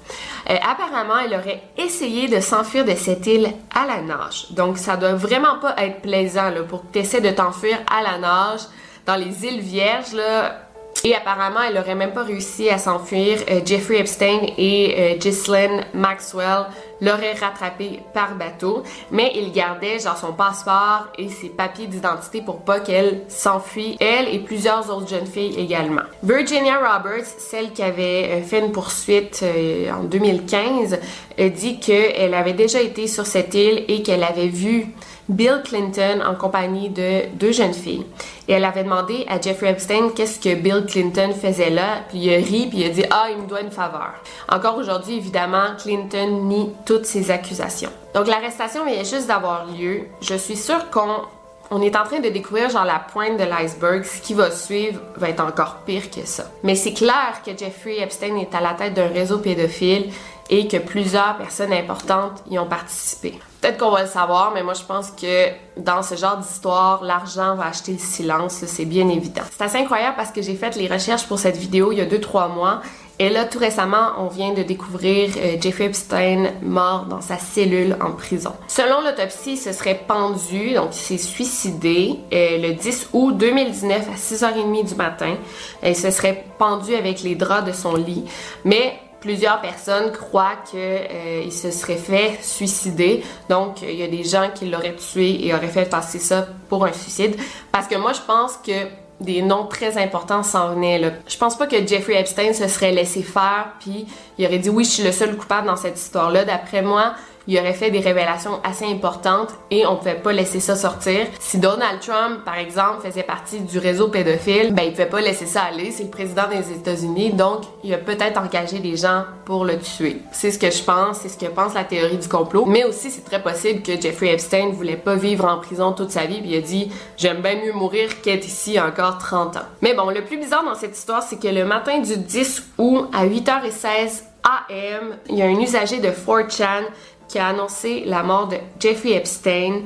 Euh, 0.51 0.57
apparemment, 0.57 1.20
elle 1.25 1.35
aurait 1.35 1.62
essayé 1.79 2.27
de 2.27 2.40
s'enfuir 2.40 2.85
de 2.85 2.96
cette 2.96 3.29
île 3.29 3.53
à 3.73 3.87
la 3.87 4.03
nage. 4.03 4.46
Donc, 4.51 4.77
ça 4.77 4.96
doit 4.96 5.14
vraiment 5.14 5.61
pas 5.61 5.77
être 5.79 6.03
plaisant 6.03 6.51
là, 6.51 6.64
pour 6.64 6.83
que 6.83 6.94
tu 6.94 6.99
essaies 6.99 7.20
de 7.20 7.31
t'enfuir 7.31 7.79
à 7.88 8.03
la 8.03 8.18
nage 8.18 8.62
dans 9.07 9.14
les 9.14 9.46
îles 9.46 9.61
Vierges. 9.61 10.14
Là, 10.14 10.69
Et 11.03 11.15
apparemment, 11.15 11.61
elle 11.67 11.79
aurait 11.79 11.95
même 11.95 12.13
pas 12.13 12.25
réussi 12.25 12.69
à 12.69 12.79
s'enfuir. 12.79 13.39
Euh, 13.51 13.61
Jeffrey 13.65 13.99
Epstein 13.99 14.41
et 14.59 14.95
euh, 14.99 15.17
Ghislaine 15.17 15.87
Maxwell 15.95 16.67
l'auraient 17.01 17.35
rattrapée 17.35 18.01
par 18.13 18.35
bateau, 18.35 18.83
mais 19.11 19.33
il 19.35 19.53
gardait 19.53 19.99
genre 19.99 20.19
son 20.19 20.33
passeport 20.33 21.09
et 21.17 21.29
ses 21.29 21.49
papiers 21.49 21.87
d'identité 21.87 22.43
pour 22.43 22.61
pas 22.61 22.81
qu'elle 22.81 23.23
s'enfuit, 23.29 23.97
elle 24.01 24.29
et 24.35 24.41
plusieurs 24.41 24.95
autres 24.95 25.09
jeunes 25.09 25.27
filles 25.27 25.59
également. 25.59 26.03
Virginia 26.23 26.77
Roberts, 26.77 27.25
celle 27.39 27.73
qui 27.73 27.83
avait 27.83 28.29
euh, 28.31 28.43
fait 28.43 28.61
une 28.61 28.73
poursuite 28.73 29.41
euh, 29.43 29.91
en 29.91 30.05
2015, 30.05 30.99
dit 31.39 31.81
qu'elle 31.81 32.35
avait 32.35 32.53
déjà 32.53 32.83
été 32.83 33.07
sur 33.07 33.25
cette 33.25 33.55
île 33.55 33.85
et 33.89 34.03
qu'elle 34.03 34.23
avait 34.23 34.49
vu 34.49 34.89
Bill 35.31 35.62
Clinton 35.64 36.21
en 36.27 36.35
compagnie 36.35 36.88
de 36.88 37.27
deux 37.35 37.53
jeunes 37.53 37.73
filles. 37.73 38.05
Et 38.49 38.53
elle 38.55 38.64
avait 38.64 38.83
demandé 38.83 39.25
à 39.29 39.40
Jeffrey 39.40 39.71
Epstein 39.71 40.11
qu'est-ce 40.14 40.40
que 40.40 40.57
Bill 40.57 40.85
Clinton 40.87 41.31
faisait 41.40 41.71
là, 41.71 42.03
puis 42.09 42.19
il 42.19 42.35
a 42.35 42.37
ri, 42.37 42.66
puis 42.69 42.81
il 42.81 42.87
a 42.87 42.88
dit 42.88 43.05
Ah, 43.11 43.29
il 43.31 43.43
me 43.43 43.47
doit 43.47 43.61
une 43.61 43.71
faveur. 43.71 44.14
Encore 44.49 44.77
aujourd'hui, 44.77 45.14
évidemment, 45.14 45.77
Clinton 45.81 46.43
nie 46.43 46.71
toutes 46.85 47.07
ces 47.07 47.31
accusations. 47.31 47.90
Donc 48.12 48.27
l'arrestation 48.27 48.85
vient 48.85 49.05
juste 49.05 49.29
d'avoir 49.29 49.66
lieu. 49.66 50.09
Je 50.21 50.35
suis 50.35 50.57
sûre 50.57 50.90
qu'on 50.90 51.23
on 51.71 51.81
est 51.81 51.95
en 51.97 52.03
train 52.03 52.19
de 52.19 52.29
découvrir 52.29 52.69
genre 52.69 52.85
la 52.85 52.99
pointe 52.99 53.38
de 53.38 53.45
l'iceberg. 53.45 54.03
Ce 54.03 54.21
qui 54.21 54.35
va 54.35 54.51
suivre 54.51 55.01
va 55.14 55.29
être 55.29 55.40
encore 55.40 55.77
pire 55.87 56.11
que 56.11 56.27
ça. 56.27 56.51
Mais 56.64 56.75
c'est 56.75 56.93
clair 56.93 57.40
que 57.47 57.57
Jeffrey 57.57 58.01
Epstein 58.01 58.37
est 58.37 58.53
à 58.57 58.61
la 58.61 58.75
tête 58.75 58.95
d'un 58.95 59.07
réseau 59.07 59.38
pédophile 59.38 60.11
et 60.49 60.66
que 60.66 60.79
plusieurs 60.79 61.37
personnes 61.37 61.73
importantes 61.73 62.43
y 62.51 62.59
ont 62.59 62.66
participé. 62.66 63.38
Peut-être 63.61 63.79
qu'on 63.79 63.90
va 63.90 64.03
le 64.03 64.09
savoir, 64.09 64.53
mais 64.55 64.62
moi 64.62 64.75
je 64.75 64.85
pense 64.85 65.11
que 65.11 65.49
dans 65.77 66.03
ce 66.03 66.14
genre 66.14 66.38
d'histoire, 66.38 67.05
l'argent 67.05 67.57
va 67.57 67.66
acheter 67.66 67.92
le 67.92 67.99
silence, 67.99 68.64
c'est 68.66 68.85
bien 68.85 69.09
évident. 69.09 69.42
C'est 69.57 69.64
assez 69.64 69.79
incroyable 69.79 70.16
parce 70.16 70.31
que 70.31 70.40
j'ai 70.42 70.55
fait 70.55 70.77
les 70.77 70.88
recherches 70.88 71.27
pour 71.27 71.38
cette 71.38 71.57
vidéo 71.57 71.92
il 71.92 71.99
y 71.99 72.01
a 72.01 72.07
2-3 72.07 72.53
mois 72.53 72.81
et 73.20 73.29
là, 73.29 73.44
tout 73.44 73.59
récemment, 73.59 74.12
on 74.16 74.29
vient 74.29 74.55
de 74.55 74.62
découvrir 74.62 75.29
euh, 75.37 75.57
Jeffrey 75.61 75.85
Epstein 75.85 76.53
mort 76.62 77.05
dans 77.05 77.20
sa 77.20 77.37
cellule 77.37 77.94
en 78.01 78.12
prison. 78.12 78.55
Selon 78.66 79.03
l'autopsie, 79.03 79.53
il 79.53 79.57
se 79.59 79.73
serait 79.73 80.01
pendu, 80.09 80.73
donc 80.73 80.96
il 80.96 81.01
s'est 81.01 81.18
suicidé 81.18 82.18
euh, 82.33 82.57
le 82.57 82.73
10 82.73 83.11
août 83.12 83.37
2019 83.37 84.09
à 84.09 84.16
6h30 84.16 84.88
du 84.88 84.94
matin. 84.94 85.37
il 85.85 85.94
se 85.94 86.11
serait 86.11 86.46
pendu 86.57 86.94
avec 86.94 87.20
les 87.20 87.35
draps 87.35 87.66
de 87.68 87.73
son 87.73 87.94
lit. 87.94 88.25
Mais 88.64 88.99
plusieurs 89.20 89.61
personnes 89.61 90.12
croient 90.12 90.56
qu'il 90.70 90.78
euh, 90.78 91.50
se 91.50 91.70
serait 91.70 91.96
fait 91.96 92.38
suicider. 92.42 93.22
Donc, 93.48 93.83
il 93.83 93.94
y 93.94 94.02
a 94.02 94.09
des 94.09 94.24
gens 94.24 94.50
qui 94.54 94.66
l'auraient 94.66 94.96
tué 94.96 95.46
et 95.46 95.54
auraient 95.54 95.68
fait 95.68 95.88
passer 95.88 96.18
ça 96.18 96.46
pour 96.68 96.85
un 96.85 96.92
suicide. 96.92 97.37
Parce 97.70 97.87
que 97.87 97.96
moi, 97.96 98.12
je 98.12 98.20
pense 98.26 98.56
que 98.56 98.87
des 99.20 99.42
noms 99.42 99.66
très 99.66 99.98
importants 99.98 100.42
s'en 100.42 100.74
venaient. 100.74 100.98
Là. 100.98 101.11
Je 101.28 101.37
pense 101.37 101.56
pas 101.56 101.66
que 101.66 101.87
Jeffrey 101.87 102.18
Epstein 102.18 102.52
se 102.54 102.66
serait 102.68 102.92
laissé 102.92 103.22
faire 103.22 103.72
puis 103.78 104.06
il 104.38 104.46
aurait 104.46 104.59
dit 104.59 104.70
oui, 104.70 104.85
je 104.85 104.90
suis 104.90 105.02
le 105.02 105.12
seul 105.12 105.37
coupable 105.37 105.66
dans 105.66 105.76
cette 105.76 105.98
histoire-là. 105.98 106.44
D'après 106.44 106.80
moi, 106.83 107.14
il 107.51 107.59
aurait 107.59 107.73
fait 107.73 107.91
des 107.91 107.99
révélations 107.99 108.61
assez 108.63 108.85
importantes 108.85 109.49
et 109.73 109.85
on 109.85 109.97
pouvait 109.97 110.15
pas 110.15 110.33
laisser 110.33 110.61
ça 110.61 110.77
sortir. 110.77 111.27
Si 111.41 111.59
Donald 111.59 111.99
Trump, 111.99 112.45
par 112.45 112.57
exemple, 112.57 113.03
faisait 113.03 113.25
partie 113.25 113.59
du 113.59 113.81
réseau 113.81 114.07
pédophile, 114.07 114.73
ben 114.73 114.85
il 114.85 114.93
pouvait 114.93 115.07
pas 115.07 115.21
laisser 115.21 115.47
ça 115.47 115.63
aller. 115.63 115.91
C'est 115.91 116.05
le 116.05 116.11
président 116.11 116.45
des 116.49 116.71
États-Unis, 116.71 117.33
donc 117.33 117.63
il 117.83 117.93
a 117.93 117.99
peut-être 117.99 118.41
engagé 118.41 118.79
des 118.79 118.97
gens 118.97 119.25
pour 119.45 119.65
le 119.65 119.81
tuer. 119.81 120.19
C'est 120.31 120.53
ce 120.53 120.61
que 120.61 120.71
je 120.71 120.85
pense, 120.85 121.19
c'est 121.19 121.29
ce 121.29 121.37
que 121.37 121.51
pense 121.51 121.75
la 121.75 121.83
théorie 121.83 122.19
du 122.19 122.29
complot. 122.29 122.67
Mais 122.67 122.85
aussi, 122.85 123.11
c'est 123.11 123.25
très 123.25 123.43
possible 123.43 123.83
que 123.83 124.01
Jeffrey 124.01 124.33
Epstein 124.33 124.71
voulait 124.71 124.97
pas 124.97 125.17
vivre 125.17 125.45
en 125.45 125.59
prison 125.59 125.91
toute 125.91 126.13
sa 126.13 126.27
vie, 126.27 126.41
puis 126.41 126.51
il 126.51 126.57
a 126.57 126.61
dit 126.61 126.93
j'aime 127.17 127.43
bien 127.43 127.57
mieux 127.57 127.73
mourir 127.73 128.21
qu'être 128.23 128.47
ici 128.47 128.79
encore 128.81 129.19
30 129.19 129.57
ans. 129.57 129.67
Mais 129.83 129.95
bon, 129.95 130.09
le 130.11 130.23
plus 130.23 130.37
bizarre 130.37 130.63
dans 130.63 130.77
cette 130.77 130.97
histoire, 130.97 131.25
c'est 131.25 131.41
que 131.41 131.49
le 131.49 131.65
matin 131.65 131.99
du 131.99 132.17
10 132.17 132.63
août 132.79 133.09
à 133.13 133.27
8h16 133.27 134.31
AM, 134.43 135.17
il 135.29 135.37
y 135.37 135.43
a 135.43 135.47
un 135.47 135.61
usager 135.61 135.99
de 135.99 136.09
4chan 136.09 136.85
qui 137.31 137.38
a 137.38 137.47
annoncé 137.47 138.03
la 138.07 138.25
mort 138.25 138.49
de 138.49 138.57
Jeffrey 138.81 139.12
Epstein 139.12 139.83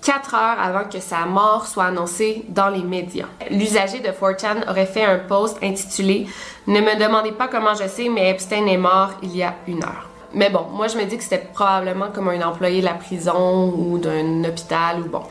quatre 0.00 0.34
heures 0.34 0.60
avant 0.60 0.84
que 0.88 1.00
sa 1.00 1.26
mort 1.26 1.66
soit 1.66 1.86
annoncée 1.86 2.44
dans 2.48 2.68
les 2.68 2.84
médias. 2.84 3.26
L'usager 3.50 3.98
de 3.98 4.08
4chan 4.08 4.70
aurait 4.70 4.86
fait 4.86 5.04
un 5.04 5.18
post 5.18 5.58
intitulé 5.60 6.28
Ne 6.68 6.80
me 6.80 6.96
demandez 6.96 7.32
pas 7.32 7.48
comment 7.48 7.74
je 7.74 7.88
sais, 7.88 8.08
mais 8.08 8.30
Epstein 8.30 8.66
est 8.66 8.76
mort 8.76 9.10
il 9.22 9.36
y 9.36 9.42
a 9.42 9.54
une 9.66 9.82
heure. 9.82 10.08
Mais 10.34 10.50
bon, 10.50 10.66
moi 10.72 10.86
je 10.86 10.96
me 10.96 11.04
dis 11.04 11.16
que 11.16 11.24
c'était 11.24 11.48
probablement 11.52 12.10
comme 12.14 12.28
un 12.28 12.42
employé 12.42 12.80
de 12.80 12.84
la 12.84 12.94
prison 12.94 13.74
ou 13.76 13.98
d'un 13.98 14.44
hôpital 14.44 15.00
ou 15.00 15.08
bon. 15.08 15.22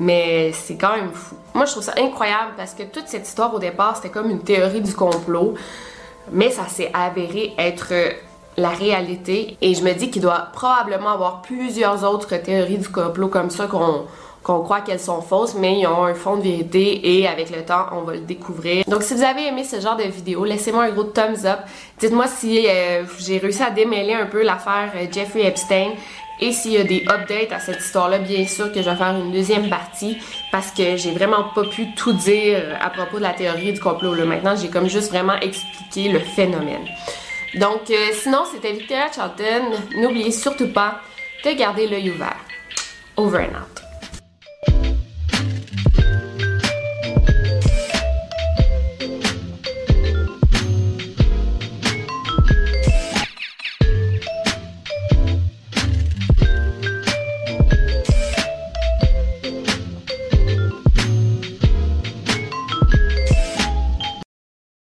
Mais 0.00 0.52
c'est 0.52 0.76
quand 0.76 0.96
même 0.96 1.12
fou. 1.12 1.34
Moi 1.52 1.66
je 1.66 1.72
trouve 1.72 1.84
ça 1.84 1.94
incroyable 1.98 2.52
parce 2.56 2.72
que 2.72 2.84
toute 2.84 3.08
cette 3.08 3.28
histoire 3.28 3.52
au 3.52 3.58
départ 3.58 3.96
c'était 3.96 4.10
comme 4.10 4.30
une 4.30 4.42
théorie 4.42 4.80
du 4.80 4.94
complot, 4.94 5.54
mais 6.32 6.50
ça 6.50 6.66
s'est 6.68 6.90
avéré 6.94 7.54
être 7.58 7.92
la 8.56 8.70
réalité 8.70 9.56
et 9.60 9.74
je 9.74 9.82
me 9.82 9.92
dis 9.92 10.10
qu'il 10.10 10.22
doit 10.22 10.48
probablement 10.52 11.10
avoir 11.10 11.42
plusieurs 11.42 12.04
autres 12.04 12.36
théories 12.36 12.78
du 12.78 12.88
complot 12.88 13.28
comme 13.28 13.50
ça 13.50 13.66
qu'on 13.66 14.04
qu'on 14.46 14.60
croit 14.60 14.80
qu'elles 14.80 15.00
sont 15.00 15.22
fausses, 15.22 15.56
mais 15.56 15.80
ils 15.80 15.88
ont 15.88 16.04
un 16.04 16.14
fond 16.14 16.36
de 16.36 16.42
vérité 16.42 17.18
et 17.18 17.26
avec 17.26 17.50
le 17.50 17.64
temps, 17.64 17.86
on 17.90 18.02
va 18.02 18.12
le 18.12 18.20
découvrir. 18.20 18.84
Donc 18.86 19.02
si 19.02 19.14
vous 19.14 19.24
avez 19.24 19.48
aimé 19.48 19.64
ce 19.64 19.80
genre 19.80 19.96
de 19.96 20.04
vidéo, 20.04 20.44
laissez-moi 20.44 20.84
un 20.84 20.90
gros 20.90 21.02
thumbs 21.02 21.44
up. 21.44 21.58
Dites-moi 21.98 22.28
si 22.28 22.64
euh, 22.68 23.02
j'ai 23.18 23.38
réussi 23.38 23.64
à 23.64 23.70
démêler 23.70 24.14
un 24.14 24.26
peu 24.26 24.44
l'affaire 24.44 24.92
euh, 24.94 25.06
Jeffrey 25.10 25.44
Epstein 25.44 25.90
et 26.38 26.52
s'il 26.52 26.72
y 26.72 26.76
a 26.76 26.84
des 26.84 27.02
updates 27.08 27.50
à 27.50 27.58
cette 27.58 27.80
histoire-là, 27.80 28.18
bien 28.18 28.46
sûr 28.46 28.70
que 28.70 28.82
je 28.82 28.88
vais 28.88 28.94
faire 28.94 29.16
une 29.16 29.32
deuxième 29.32 29.68
partie 29.68 30.16
parce 30.52 30.70
que 30.70 30.96
j'ai 30.96 31.10
vraiment 31.10 31.46
pas 31.52 31.64
pu 31.64 31.92
tout 31.96 32.12
dire 32.12 32.62
à 32.80 32.90
propos 32.90 33.16
de 33.16 33.22
la 33.22 33.32
théorie 33.32 33.72
du 33.72 33.80
complot. 33.80 34.14
Là. 34.14 34.26
Maintenant, 34.26 34.54
j'ai 34.54 34.68
comme 34.68 34.88
juste 34.88 35.10
vraiment 35.10 35.34
expliqué 35.40 36.08
le 36.08 36.20
phénomène. 36.20 36.86
Donc, 37.56 37.90
euh, 37.90 38.12
sinon, 38.12 38.44
c'était 38.50 38.72
Victoria 38.72 39.10
Charlton. 39.10 39.72
N'oubliez 39.96 40.30
surtout 40.30 40.68
pas 40.68 41.00
de 41.44 41.52
garder 41.52 41.86
l'œil 41.86 42.10
ouvert. 42.10 42.36
Over 43.16 43.38
and 43.38 43.56
out. 43.60 43.85